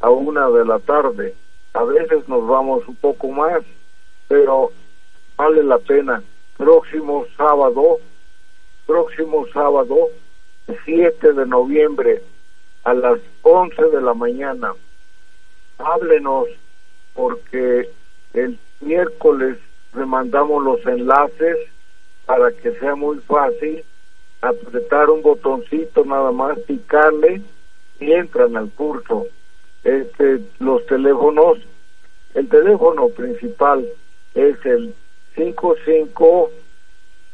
a 0.00 0.10
una 0.10 0.48
de 0.50 0.64
la 0.64 0.78
tarde. 0.78 1.34
A 1.74 1.84
veces 1.84 2.28
nos 2.28 2.46
vamos 2.46 2.86
un 2.88 2.96
poco 2.96 3.28
más, 3.28 3.62
pero 4.28 4.70
vale 5.36 5.62
la 5.62 5.78
pena. 5.78 6.22
Próximo 6.56 7.26
sábado, 7.36 7.98
próximo 8.86 9.46
sábado, 9.52 10.08
7 10.84 11.32
de 11.32 11.46
noviembre, 11.46 12.22
a 12.86 12.94
las 12.94 13.18
11 13.42 13.82
de 13.82 14.00
la 14.00 14.14
mañana, 14.14 14.72
háblenos 15.78 16.46
porque 17.14 17.90
el 18.32 18.56
miércoles 18.80 19.58
le 19.92 20.06
mandamos 20.06 20.62
los 20.62 20.86
enlaces 20.86 21.56
para 22.26 22.52
que 22.52 22.78
sea 22.78 22.94
muy 22.94 23.18
fácil 23.18 23.82
apretar 24.40 25.10
un 25.10 25.20
botoncito 25.22 26.04
nada 26.04 26.30
más, 26.30 26.60
picarle 26.60 27.42
y 27.98 28.12
entran 28.12 28.56
al 28.56 28.70
curso. 28.70 29.26
Este, 29.82 30.42
los 30.60 30.86
teléfonos, 30.86 31.58
el 32.34 32.48
teléfono 32.48 33.08
principal 33.08 33.84
es 34.34 34.64
el 34.64 34.94
55 35.34 36.50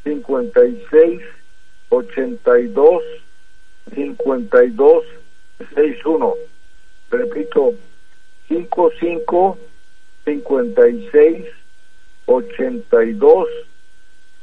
56 0.05 1.21
82 1.91 3.03
52 3.95 5.05
61. 5.69 6.35
Repito, 7.11 7.75
55 8.49 9.59
56 10.25 11.47
82 12.27 13.49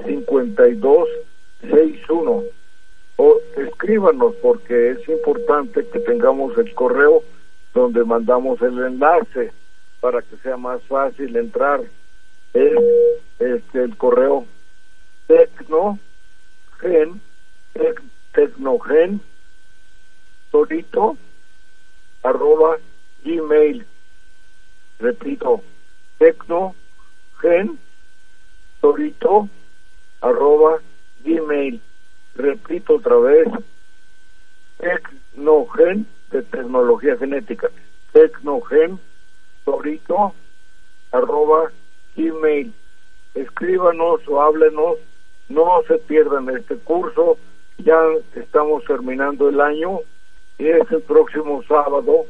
52 0.06 1.10
61 1.62 2.44
o 3.18 3.42
escríbanos 3.58 4.36
porque 4.42 4.92
es 4.92 5.10
importante 5.10 5.86
que 5.88 6.00
tengamos 6.00 6.58
el 6.58 6.74
correo 6.74 7.24
donde 7.74 8.04
mandamos 8.04 8.62
el 8.62 8.80
enlace 8.80 9.52
para 10.00 10.22
que 10.22 10.38
sea 10.38 10.58
más 10.58 10.82
fácil 10.84 11.36
entrar 11.36 11.82
es 12.54 12.74
este 13.40 13.84
el 13.84 13.98
correo 13.98 14.46
tecno 15.28 16.00
gen 16.80 17.22
tecnogen 18.32 19.22
solito 20.52 21.18
arroba 22.24 22.78
gmail. 23.24 23.86
Repito 25.00 25.64
tecno 26.18 26.76
gen 27.42 27.80
arroba 30.22 30.80
gmail. 31.24 31.82
Repito 32.36 32.96
otra 32.96 33.16
vez 33.18 33.48
tecnogen 34.78 36.08
de 36.32 36.42
tecnología 36.44 37.18
genética. 37.18 37.70
Tecnogen 38.14 39.00
torito 39.66 40.34
arroba 41.12 41.72
gmail. 42.16 42.74
Escríbanos 43.36 44.28
o 44.28 44.42
háblenos 44.42 44.98
no 45.50 45.82
se 45.88 45.98
pierdan 45.98 46.50
este 46.50 46.76
curso 46.78 47.38
ya 47.84 47.98
estamos 48.36 48.84
terminando 48.86 49.50
el 49.50 49.60
año 49.62 50.00
y 50.60 50.68
es 50.68 50.92
el 50.92 51.02
próximo 51.02 51.64
sábado 51.64 52.26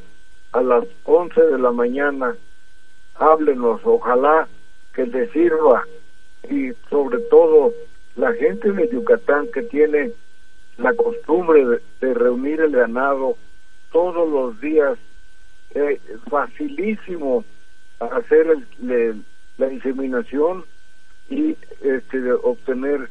a 0.54 0.62
las 0.62 0.86
11 1.04 1.42
de 1.42 1.58
la 1.58 1.72
mañana 1.72 2.36
háblenos, 3.16 3.82
ojalá 3.84 4.48
que 4.94 5.06
les 5.08 5.32
sirva 5.32 5.84
y 6.50 6.72
sobre 6.90 7.20
todo 7.32 7.74
la 8.16 8.32
gente 8.34 8.72
de 8.72 8.88
Yucatán 8.90 9.50
que 9.52 9.64
tiene 9.64 10.12
la 10.78 10.94
costumbre 10.94 11.82
de, 12.00 12.14
reunir 12.14 12.62
el 12.62 12.72
ganado 12.72 13.36
todos 13.92 14.30
los 14.30 14.62
días, 14.62 14.98
eh, 15.72 16.00
facilísimo 16.30 17.44
hacer 18.00 18.48
la 19.58 19.74
inseminación 19.74 20.64
y 21.30 21.58
este, 21.82 22.32
obtener 22.32 23.10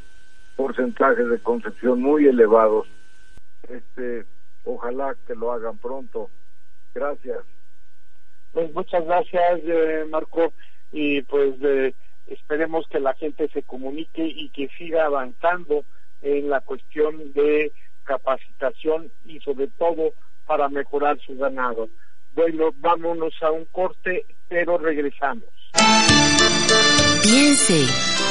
porcentajes 0.57 1.29
de 1.29 1.39
concepción 1.41 2.01
muy 2.01 2.27
elevados. 2.27 2.87
Este, 3.69 4.25
ojalá 4.69 5.17
que 5.27 5.35
lo 5.35 5.53
hagan 5.53 5.79
pronto. 5.79 6.31
Gracias. 6.95 7.39
Pues 8.53 8.73
muchas 8.73 9.05
gracias, 9.05 9.61
eh, 9.65 10.05
Marco, 10.09 10.53
y 10.93 11.23
pues 11.23 11.55
eh, 11.63 11.95
esperemos 12.27 12.87
que 12.89 13.01
la 13.01 13.15
gente 13.15 13.49
se 13.49 13.63
comunique 13.63 14.25
y 14.25 14.51
que 14.51 14.69
siga 14.79 15.07
avanzando 15.07 15.85
en 16.23 16.51
la 16.51 16.61
cuestión 16.61 17.33
de 17.33 17.73
capacitación 18.05 19.11
y 19.25 19.41
sobre 19.41 19.69
todo 19.69 20.13
para 20.47 20.69
mejorar 20.69 21.19
su 21.21 21.37
ganado. 21.37 21.89
Bueno, 22.35 22.71
vámonos 22.77 23.35
a 23.43 23.51
un 23.51 23.65
corte, 23.67 24.25
pero 24.49 24.79
regresamos. 24.79 25.45
Piense, 27.23 27.87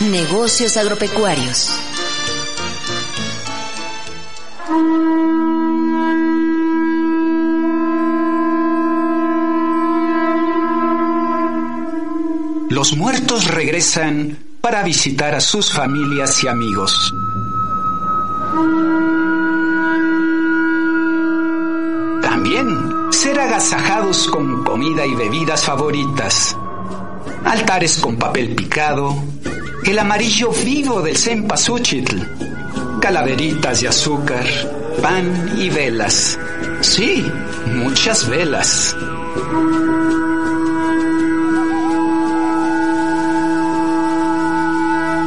negocios 0.09 0.77
agropecuarios. 0.77 1.87
Los 12.69 12.95
muertos 12.95 13.47
regresan 13.47 14.37
para 14.61 14.83
visitar 14.83 15.33
a 15.33 15.39
sus 15.39 15.73
familias 15.73 16.43
y 16.43 16.47
amigos. 16.47 17.13
También 22.21 23.11
ser 23.11 23.39
agasajados 23.39 24.27
con 24.27 24.63
comida 24.63 25.07
y 25.07 25.15
bebidas 25.15 25.63
favoritas. 25.63 26.55
Altares 27.45 27.97
con 27.97 28.17
papel 28.17 28.53
picado, 28.53 29.15
el 29.83 29.97
amarillo 29.97 30.51
vivo 30.63 31.01
del 31.01 31.17
cempasúchitl, 31.17 32.21
calaveritas 33.01 33.81
de 33.81 33.87
azúcar, 33.87 34.45
pan 35.01 35.51
y 35.57 35.69
velas. 35.69 36.39
Sí, 36.81 37.25
muchas 37.65 38.27
velas. 38.27 38.95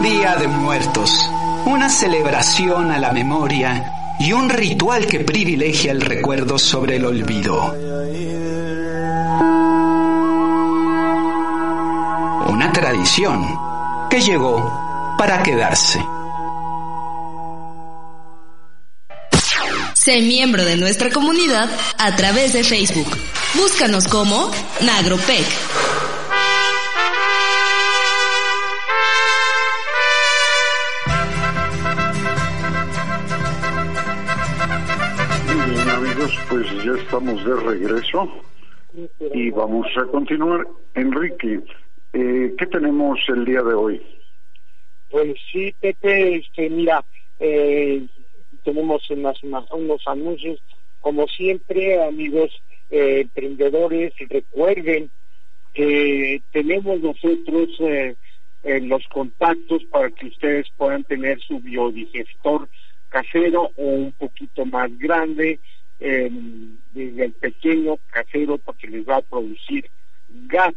Día 0.03 0.37
de 0.37 0.49
Muertos, 0.49 1.31
una 1.67 1.89
celebración 1.89 2.91
a 2.91 2.99
la 2.99 3.13
memoria 3.13 3.93
y 4.19 4.33
un 4.33 4.49
ritual 4.49 5.07
que 5.07 5.21
privilegia 5.21 5.93
el 5.93 6.01
recuerdo 6.01 6.59
sobre 6.59 6.97
el 6.97 7.05
olvido. 7.05 7.75
Una 12.49 12.73
tradición 12.73 13.47
que 14.11 14.21
llegó 14.21 15.17
para 15.17 15.43
quedarse. 15.43 16.05
Sé 20.11 20.23
miembro 20.23 20.65
de 20.65 20.77
nuestra 20.77 21.09
comunidad 21.09 21.71
a 21.97 22.17
través 22.17 22.53
de 22.53 22.65
Facebook. 22.65 23.07
Búscanos 23.55 24.09
como 24.09 24.51
Nagropec. 24.85 25.47
Muy 35.47 35.71
bien, 35.71 35.89
amigos, 35.91 36.33
pues 36.49 36.67
ya 36.85 37.01
estamos 37.01 37.45
de 37.45 37.55
regreso 37.55 38.29
y 39.33 39.51
vamos 39.53 39.87
a 39.97 40.07
continuar. 40.07 40.67
Enrique, 40.97 41.61
eh, 42.15 42.53
¿qué 42.59 42.67
tenemos 42.67 43.17
el 43.29 43.45
día 43.45 43.63
de 43.63 43.75
hoy? 43.75 44.03
Pues 45.09 45.37
sí, 45.53 45.73
Pepe, 45.81 46.39
este, 46.39 46.69
mira, 46.69 47.05
eh, 47.39 48.09
tenemos 48.63 49.09
unas- 49.11 49.43
unos 49.43 50.03
anuncios, 50.07 50.63
como 51.01 51.27
siempre, 51.29 52.03
amigos 52.03 52.51
eh, 52.91 53.21
emprendedores, 53.21 54.13
recuerden 54.29 55.11
que 55.73 56.43
tenemos 56.51 57.01
nosotros 57.01 57.69
eh, 57.81 58.17
eh, 58.63 58.81
los 58.81 59.07
contactos 59.09 59.85
para 59.85 60.11
que 60.11 60.27
ustedes 60.27 60.67
puedan 60.77 61.05
tener 61.05 61.41
su 61.41 61.61
biodigestor 61.61 62.69
casero 63.09 63.71
o 63.77 63.83
un 63.85 64.13
poquito 64.13 64.67
más 64.67 64.91
grande, 64.99 65.61
eh, 66.01 66.31
desde 66.93 67.25
el 67.27 67.33
pequeño 67.33 67.99
casero 68.07 68.59
porque 68.59 68.89
les 68.89 69.07
va 69.09 69.17
a 69.17 69.23
producir 69.23 69.89
gas 70.29 70.75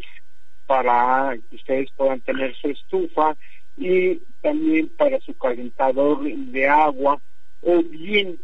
para 0.67 1.37
que 1.49 1.55
ustedes 1.55 1.91
puedan 1.95 2.21
tener 2.21 2.55
su 2.55 2.69
estufa 2.69 3.35
y 3.77 4.17
también 4.41 4.89
para 4.89 5.19
su 5.21 5.33
calentador 5.35 6.23
de 6.23 6.67
agua 6.67 7.19
o 7.63 7.83
bien 7.83 8.39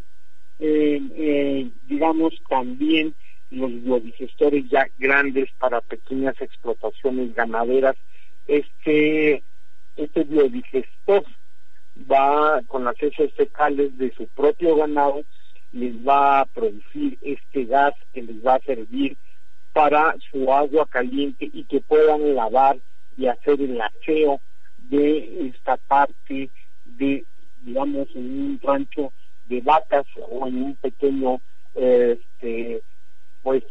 eh, 0.60 1.02
eh, 1.16 1.70
digamos 1.88 2.34
también 2.50 3.14
los 3.50 3.72
biodigestores 3.84 4.70
ya 4.70 4.88
grandes 4.98 5.50
para 5.58 5.82
pequeñas 5.82 6.36
explotaciones 6.42 7.34
ganaderas 7.34 7.96
este 8.48 9.44
este 9.96 10.24
biodigestor 10.24 11.24
va 12.10 12.62
con 12.68 12.86
las 12.86 13.02
heces 13.02 13.34
fecales 13.34 13.98
de 13.98 14.12
su 14.14 14.28
propio 14.28 14.76
ganado 14.76 15.24
les 15.72 15.96
va 16.06 16.42
a 16.42 16.46
producir 16.46 17.18
este 17.22 17.66
gas 17.66 17.94
que 18.14 18.24
les 18.24 18.46
va 18.46 18.56
a 18.56 18.62
servir 18.62 19.18
para 19.74 20.16
su 20.32 20.52
agua 20.52 20.88
caliente 20.88 21.50
y 21.52 21.64
que 21.66 21.82
puedan 21.82 22.36
lavar 22.36 22.78
y 23.18 23.28
hacer 23.28 23.62
el 23.62 23.80
aseo 23.80 24.42
de 24.78 25.48
esta 25.48 25.78
parte 25.78 26.50
de, 26.86 27.26
digamos, 27.62 28.08
en 28.16 28.42
un 28.42 28.60
rancho 28.62 29.12
de 29.46 29.62
vacas 29.62 30.06
o 30.30 30.48
en 30.48 30.64
un 30.64 30.76
pequeño, 30.76 31.42
este, 31.76 32.82
pues, 33.42 33.64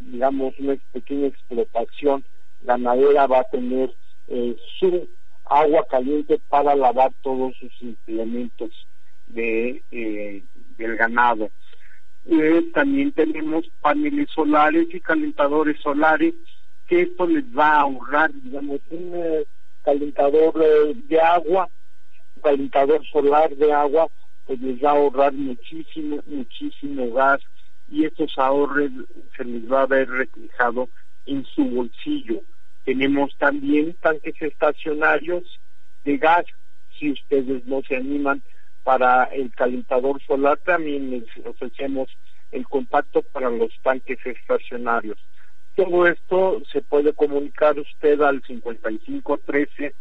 digamos, 0.00 0.54
una 0.58 0.76
pequeña 0.92 1.26
explotación 1.26 2.24
ganadera 2.62 3.26
va 3.26 3.40
a 3.40 3.50
tener 3.50 3.94
eh, 4.28 4.56
su 4.78 5.08
agua 5.44 5.84
caliente 5.90 6.40
para 6.48 6.74
lavar 6.74 7.12
todos 7.22 7.56
sus 7.56 7.72
implementos 7.82 8.70
de, 9.26 9.82
eh, 9.90 10.42
del 10.78 10.96
ganado. 10.96 11.50
Eh, 12.26 12.70
también 12.72 13.10
tenemos 13.12 13.68
paneles 13.80 14.28
solares 14.32 14.86
y 14.94 15.00
calentadores 15.00 15.80
solares 15.80 16.34
que 16.86 17.02
esto 17.02 17.26
les 17.26 17.44
va 17.56 17.68
a 17.68 17.80
ahorrar, 17.80 18.32
digamos, 18.32 18.80
un 18.90 19.44
calentador 19.82 20.54
de 20.94 21.20
agua, 21.20 21.68
calentador 22.42 23.04
solar 23.06 23.54
de 23.56 23.72
agua, 23.72 24.08
pues 24.44 24.60
les 24.60 24.82
va 24.82 24.90
a 24.90 24.94
ahorrar 24.94 25.32
muchísimo, 25.32 26.20
muchísimo 26.26 27.12
gas 27.12 27.40
y 27.88 28.04
estos 28.04 28.36
ahorros 28.38 28.90
se 29.36 29.44
les 29.44 29.70
va 29.70 29.82
a 29.82 29.86
ver 29.86 30.08
reflejado 30.08 30.88
en 31.26 31.44
su 31.44 31.64
bolsillo. 31.64 32.40
Tenemos 32.84 33.36
también 33.38 33.94
tanques 34.00 34.34
estacionarios 34.40 35.44
de 36.04 36.18
gas, 36.18 36.44
si 36.98 37.12
ustedes 37.12 37.64
no 37.66 37.82
se 37.82 37.96
animan 37.96 38.42
para 38.82 39.24
el 39.24 39.50
calentador 39.54 40.20
solar, 40.22 40.58
también 40.64 41.10
les 41.10 41.46
ofrecemos 41.46 42.08
el 42.50 42.66
contacto 42.66 43.22
para 43.22 43.50
los 43.50 43.70
tanques 43.82 44.18
estacionarios. 44.24 45.18
Todo 45.76 46.06
esto 46.06 46.60
se 46.70 46.82
puede 46.82 47.12
comunicar 47.14 47.78
usted 47.78 48.20
al 48.20 48.42
5513 48.42 49.94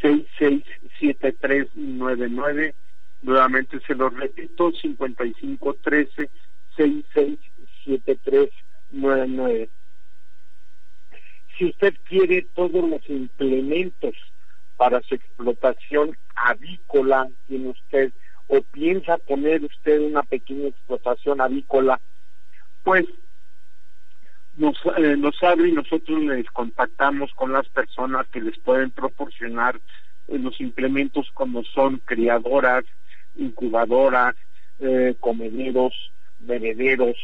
667399. 0.00 2.74
Nuevamente 3.22 3.80
se 3.86 3.94
lo 3.94 4.10
repito, 4.10 4.72
5513 4.72 6.28
667399. 6.76 9.70
Si 11.56 11.66
usted 11.66 11.94
quiere 12.04 12.42
todos 12.54 12.88
los 12.88 13.08
implementos 13.08 14.14
para 14.76 15.00
su 15.02 15.16
explotación 15.16 16.16
avícola, 16.36 17.28
tiene 17.46 17.70
usted 17.70 18.12
o 18.46 18.62
piensa 18.62 19.18
poner 19.18 19.64
usted 19.64 19.98
una 20.00 20.22
pequeña 20.22 20.68
explotación 20.68 21.40
avícola, 21.40 22.00
pues 22.82 23.04
nos, 24.58 24.76
eh, 24.98 25.16
abre 25.42 25.68
y 25.68 25.72
nosotros 25.72 26.20
les 26.22 26.46
contactamos 26.50 27.32
con 27.34 27.52
las 27.52 27.68
personas 27.68 28.26
que 28.28 28.40
les 28.40 28.58
pueden 28.58 28.90
proporcionar 28.90 29.80
eh, 30.26 30.38
los 30.38 30.60
implementos 30.60 31.30
como 31.32 31.62
son 31.64 31.98
criadoras, 32.04 32.84
incubadoras, 33.36 34.34
eh, 34.80 35.14
comederos, 35.20 35.94
bebederos, 36.40 37.16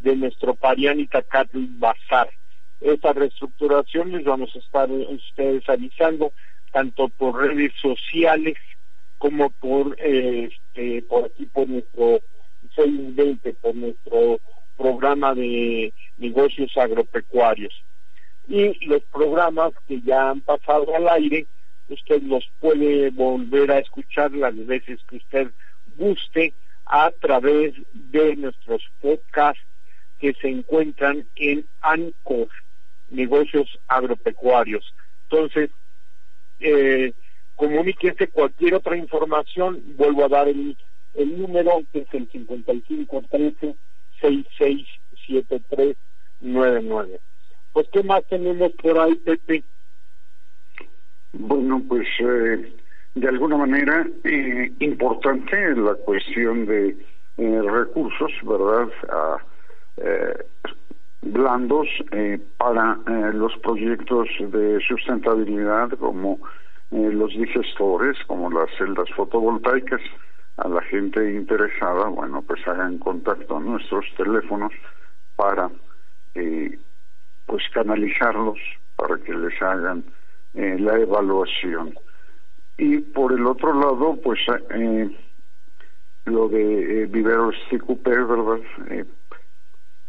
de 0.00 0.16
nuestro 0.16 0.54
Pariánica 0.54 1.22
Cattle 1.22 1.66
Bazar. 1.78 2.30
Esta 2.80 3.12
reestructuración 3.12 4.12
les 4.12 4.24
vamos 4.24 4.54
a 4.54 4.58
estar 4.58 4.90
ustedes 4.90 5.68
avisando 5.68 6.32
tanto 6.72 7.08
por 7.08 7.36
redes 7.36 7.72
sociales 7.80 8.56
como 9.18 9.50
por 9.50 9.96
eh, 9.98 10.48
este, 10.50 11.02
por 11.02 11.26
aquí 11.26 11.46
por 11.46 11.68
nuestro 11.68 12.20
620 12.74 13.52
por 13.54 13.74
nuestro 13.74 14.40
programa 14.76 15.34
de 15.34 15.92
negocios 16.16 16.74
agropecuarios 16.76 17.74
y 18.48 18.86
los 18.86 19.02
programas 19.12 19.72
que 19.86 20.00
ya 20.00 20.30
han 20.30 20.40
pasado 20.40 20.94
al 20.94 21.08
aire 21.08 21.46
usted 21.88 22.22
los 22.22 22.48
puede 22.60 23.10
volver 23.10 23.72
a 23.72 23.78
escuchar 23.80 24.32
las 24.32 24.54
veces 24.66 25.00
que 25.08 25.16
usted 25.16 25.50
guste 25.96 26.54
a 26.86 27.10
través 27.20 27.74
de 27.92 28.36
nuestros 28.36 28.82
podcasts 29.00 29.62
que 30.18 30.32
se 30.34 30.48
encuentran 30.48 31.26
en 31.36 31.66
ANCOR, 31.80 32.48
Negocios 33.08 33.78
Agropecuarios. 33.88 34.94
Entonces, 35.30 35.70
eh, 36.58 37.14
comuníquese 37.56 38.28
cualquier 38.28 38.74
otra 38.74 38.96
información, 38.96 39.82
vuelvo 39.96 40.24
a 40.24 40.28
dar 40.28 40.48
el, 40.48 40.76
número 41.14 41.82
que 41.92 42.00
es 42.00 42.08
el 42.12 42.28
5513 42.30 43.76
667399. 44.20 47.20
Pues, 47.72 47.88
¿qué 47.92 48.02
más 48.02 48.24
tenemos 48.28 48.72
por 48.72 48.98
ahí, 48.98 49.14
Pepe? 49.14 49.62
Bueno, 51.32 51.80
pues 51.88 52.08
eh, 52.18 52.74
de 53.14 53.28
alguna 53.28 53.56
manera 53.56 54.06
eh, 54.24 54.72
importante 54.78 55.74
la 55.74 55.94
cuestión 55.94 56.66
de 56.66 56.96
eh, 57.36 57.62
recursos, 57.62 58.32
¿verdad? 58.44 58.88
Eh, 59.96 60.44
blandos 61.22 61.88
para 62.56 62.96
los 63.32 63.54
proyectos 63.58 64.28
de 64.38 64.80
sustentabilidad 64.80 65.90
como 65.98 66.38
los 66.90 67.30
digestores, 67.32 68.16
como 68.26 68.50
las 68.50 68.70
celdas 68.78 69.08
fotovoltaicas. 69.14 70.00
A 70.56 70.68
la 70.68 70.82
gente 70.82 71.32
interesada, 71.32 72.08
bueno, 72.08 72.42
pues 72.42 72.66
hagan 72.66 72.98
contacto 72.98 73.58
a 73.58 73.60
nuestros 73.60 74.06
teléfonos 74.16 74.72
para 75.36 75.70
pues 77.46 77.62
canalizarlos 77.74 78.58
para 78.96 79.18
que 79.18 79.34
les 79.34 79.60
hagan 79.60 80.04
la 80.54 80.98
evaluación. 80.98 81.94
Y 82.82 82.96
por 83.00 83.30
el 83.34 83.46
otro 83.46 83.74
lado, 83.74 84.18
pues 84.24 84.40
eh, 84.70 85.10
lo 86.24 86.48
de 86.48 87.02
eh, 87.02 87.06
viveros 87.06 87.54
CQP, 87.68 88.06
¿verdad? 88.06 88.60
Eh, 88.88 89.04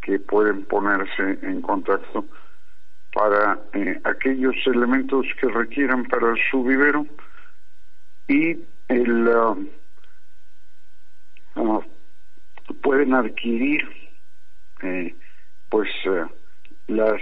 que 0.01 0.19
pueden 0.19 0.63
ponerse 0.63 1.37
en 1.41 1.61
contacto 1.61 2.23
para 3.13 3.59
eh, 3.73 3.99
aquellos 4.05 4.55
elementos 4.67 5.25
que 5.41 5.49
requieran 5.49 6.05
para 6.05 6.33
su 6.49 6.63
vivero 6.63 7.05
y 8.29 8.63
el 8.87 9.29
ah, 11.55 11.81
pueden 12.81 13.13
adquirir 13.13 13.85
pues 15.69 15.89
las 16.87 17.21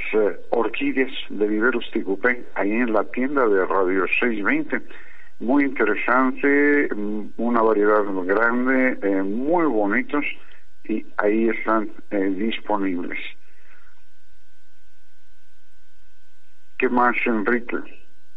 orquídeas 0.51 1.11
de 1.29 1.47
viveros 1.47 1.89
Ticupé 1.91 2.45
ahí 2.53 2.71
en 2.71 2.93
la 2.93 3.03
tienda 3.05 3.47
de 3.47 3.65
Radio 3.65 4.05
620 4.07 5.08
muy 5.39 5.63
interesante, 5.63 6.89
mm, 6.93 7.29
una 7.37 7.61
variedad 7.61 8.03
grande, 8.25 8.97
eh, 9.01 9.23
muy 9.23 9.65
bonitos 9.65 10.25
y 10.83 11.05
ahí 11.17 11.49
están 11.49 11.91
eh, 12.11 12.17
disponibles. 12.17 13.19
¿Qué 16.77 16.89
más, 16.89 17.15
Enrique? 17.25 17.77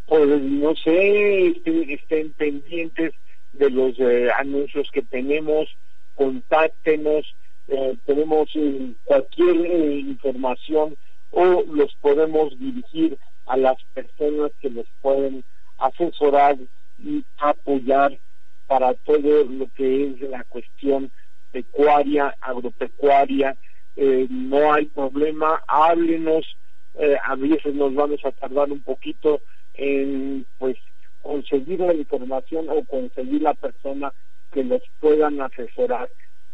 Pues 0.06 0.42
no 0.42 0.74
sé, 0.76 1.48
estén, 1.88 2.32
pendientes 2.32 3.12
de 3.52 3.70
los 3.70 3.98
eh, 3.98 4.30
anuncios 4.38 4.88
que 4.92 5.02
tenemos, 5.02 5.68
contáctenos, 6.14 7.34
tenemos 8.04 8.50
cualquier 9.04 9.56
información 9.56 10.96
o 11.30 11.62
los 11.72 11.94
podemos 12.02 12.58
dirigir 12.58 13.16
a 13.46 13.56
las 13.56 13.76
personas 13.94 14.50
que 14.60 14.68
nos 14.68 14.84
pueden 15.00 15.42
asesorar 15.78 16.58
y 17.02 17.24
apoyar 17.38 18.18
para 18.66 18.94
todo 18.94 19.44
lo 19.44 19.66
que 19.74 20.06
es 20.06 20.20
la 20.22 20.44
cuestión 20.44 21.10
pecuaria, 21.50 22.34
agropecuaria. 22.40 23.56
Eh, 23.96 24.26
no 24.30 24.72
hay 24.72 24.86
problema, 24.86 25.62
háblenos, 25.66 26.46
eh, 26.94 27.16
a 27.22 27.34
veces 27.36 27.74
nos 27.74 27.94
vamos 27.94 28.24
a 28.24 28.32
tardar 28.32 28.70
un 28.70 28.82
poquito 28.82 29.42
en 29.74 30.46
pues 30.58 30.76
conseguir 31.20 31.80
la 31.80 31.94
información 31.94 32.68
o 32.68 32.84
conseguir 32.84 33.42
la 33.42 33.54
persona 33.54 34.12
que 34.50 34.64
nos 34.64 34.82
puedan 35.00 35.40
asesorar. 35.40 36.08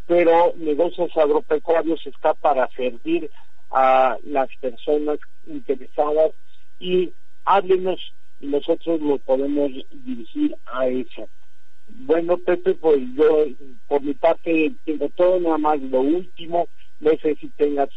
Pero 0.07 0.55
negocios 0.57 1.11
agropecuarios 1.17 2.05
está 2.07 2.35
para 2.35 2.69
servir 2.77 3.31
a 3.71 4.17
las 4.25 4.49
personas 4.61 5.19
interesadas 5.47 6.33
y 6.79 7.13
háblenos 7.45 8.01
nosotros 8.41 9.01
lo 9.01 9.19
podemos 9.19 9.71
dirigir 9.91 10.57
a 10.67 10.87
eso. 10.89 11.29
Bueno, 11.89 12.39
Pepe, 12.39 12.75
pues 12.75 13.01
yo 13.15 13.47
por 13.87 14.03
mi 14.03 14.15
parte 14.15 14.73
tengo 14.85 15.09
todo, 15.11 15.41
nada 15.41 15.59
más 15.59 15.81
lo 15.81 16.01
último, 16.01 16.69
no 17.01 17.11
sé 17.23 17.37
si 17.37 17.49
tengas 17.51 17.89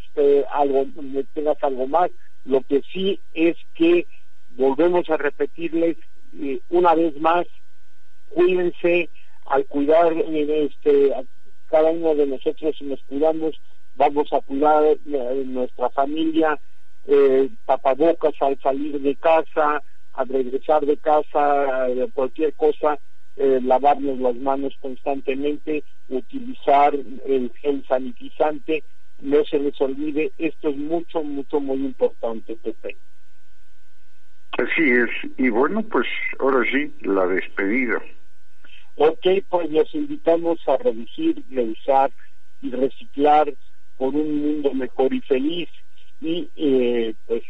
algo, 0.52 0.86
tengas 1.34 1.58
algo 1.62 1.88
más, 1.88 2.10
lo 2.46 2.62
que 2.62 2.82
sí 2.94 3.20
es 3.34 3.58
que 3.74 4.08
volvemos 4.52 5.10
a 5.10 5.18
repetirles 5.18 5.98
eh, 6.40 6.60
una 6.70 6.96
vez 6.96 7.20
más, 7.20 7.46
cuídense, 8.30 9.10
al 9.46 9.66
cuidar 9.66 10.14
este, 10.14 11.14
cada 11.68 11.92
uno 11.92 12.16
de 12.16 12.28
nosotros 12.28 12.76
si 12.78 12.86
nos 12.86 13.04
cuidamos, 13.04 13.60
vamos 13.96 14.32
a 14.32 14.42
cuidar 14.42 14.84
eh, 14.86 15.44
nuestra 15.46 15.90
familia, 15.90 16.60
eh, 17.06 17.50
tapabocas 17.66 18.34
al 18.40 18.60
salir 18.60 19.00
de 19.02 19.16
casa, 19.16 19.84
al 20.14 20.28
regresar 20.28 20.86
de 20.86 20.98
casa, 20.98 21.88
de 21.88 22.10
cualquier 22.12 22.54
cosa, 22.54 23.00
eh, 23.38 23.60
lavarnos 23.64 24.20
las 24.20 24.36
manos 24.36 24.74
constantemente, 24.82 25.84
utilizar 26.10 26.94
el 26.94 27.52
gel 27.62 27.86
sanitizante, 27.88 28.84
no 29.20 29.44
se 29.46 29.60
les 29.60 29.80
olvide, 29.80 30.32
esto 30.38 30.70
es 30.70 30.78
mucho, 30.78 31.24
mucho, 31.24 31.60
muy 31.60 31.78
importante, 31.78 32.56
Pepe. 32.56 32.98
Así 34.58 34.84
es, 34.84 35.10
y 35.38 35.50
bueno, 35.50 35.82
pues 35.84 36.08
ahora 36.40 36.64
sí, 36.72 36.94
la 37.02 37.26
despedida. 37.28 38.02
Ok, 38.96 39.26
pues 39.50 39.72
los 39.72 39.94
invitamos 39.96 40.60
a 40.68 40.78
reducir, 40.78 41.44
reusar 41.50 42.12
y 42.62 42.70
reciclar 42.72 43.52
por 43.98 44.14
un 44.14 44.42
mundo 44.42 44.74
mejor 44.74 45.14
y 45.14 45.22
feliz. 45.22 45.70
Y 46.20 46.50
eh, 46.56 47.16
pues 47.26 47.44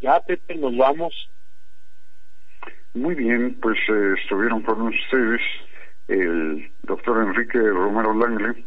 ya, 0.00 0.20
Pepe, 0.20 0.54
nos 0.54 0.76
vamos. 0.76 1.28
Muy 2.96 3.14
bien, 3.14 3.54
pues 3.60 3.76
eh, 3.90 4.14
estuvieron 4.22 4.62
con 4.62 4.80
ustedes 4.80 5.42
el 6.08 6.72
doctor 6.84 7.26
Enrique 7.26 7.58
Romero 7.58 8.14
Langle. 8.14 8.64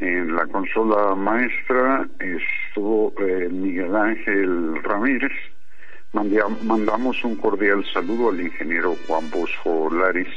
En 0.00 0.34
la 0.34 0.44
consola 0.46 1.14
maestra 1.14 2.04
estuvo 2.18 3.14
eh, 3.20 3.48
Miguel 3.48 3.94
Ángel 3.94 4.82
Ramírez. 4.82 5.30
mandamos 6.12 7.22
un 7.22 7.36
cordial 7.36 7.84
saludo 7.94 8.30
al 8.30 8.40
ingeniero 8.40 8.96
Juan 9.06 9.30
Bosco 9.30 9.88
Laris. 9.88 10.34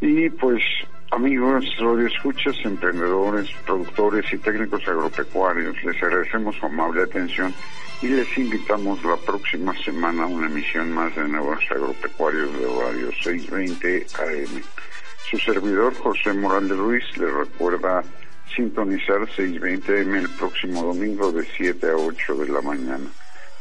Y 0.00 0.30
pues 0.30 0.62
amigos, 1.10 1.64
escuchas, 2.06 2.56
emprendedores, 2.64 3.50
productores 3.64 4.32
y 4.32 4.38
técnicos 4.38 4.86
agropecuarios, 4.86 5.74
les 5.84 6.02
agradecemos 6.02 6.56
su 6.56 6.66
amable 6.66 7.02
atención 7.02 7.54
y 8.02 8.08
les 8.08 8.38
invitamos 8.38 9.02
la 9.04 9.16
próxima 9.16 9.72
semana 9.82 10.24
a 10.24 10.26
una 10.26 10.46
emisión 10.46 10.92
más 10.92 11.14
de 11.16 11.28
Nuevos 11.28 11.60
Agropecuarios 11.70 12.52
de 12.52 12.66
Radio 12.66 13.10
620 13.22 14.06
AM. 14.18 14.62
Su 15.30 15.38
servidor 15.38 15.94
José 15.94 16.32
Morales 16.32 16.76
Ruiz 16.76 17.04
le 17.16 17.30
recuerda 17.30 18.02
sintonizar 18.54 19.26
620 19.34 20.00
AM 20.00 20.14
el 20.14 20.28
próximo 20.30 20.82
domingo 20.82 21.32
de 21.32 21.46
7 21.56 21.90
a 21.90 21.96
8 21.96 22.34
de 22.36 22.48
la 22.48 22.60
mañana. 22.60 23.06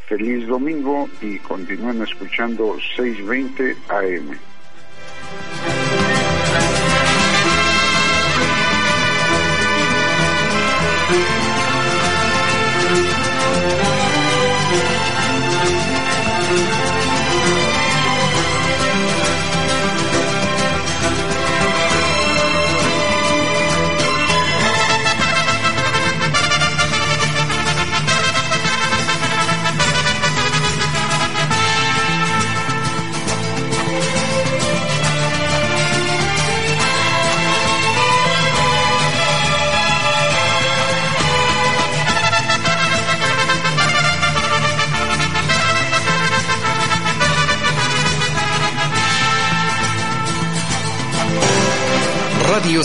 Feliz 0.07 0.47
domingo 0.47 1.09
y 1.21 1.39
continúen 1.39 2.03
escuchando 2.03 2.77
620 2.95 3.75
AM. 3.89 4.54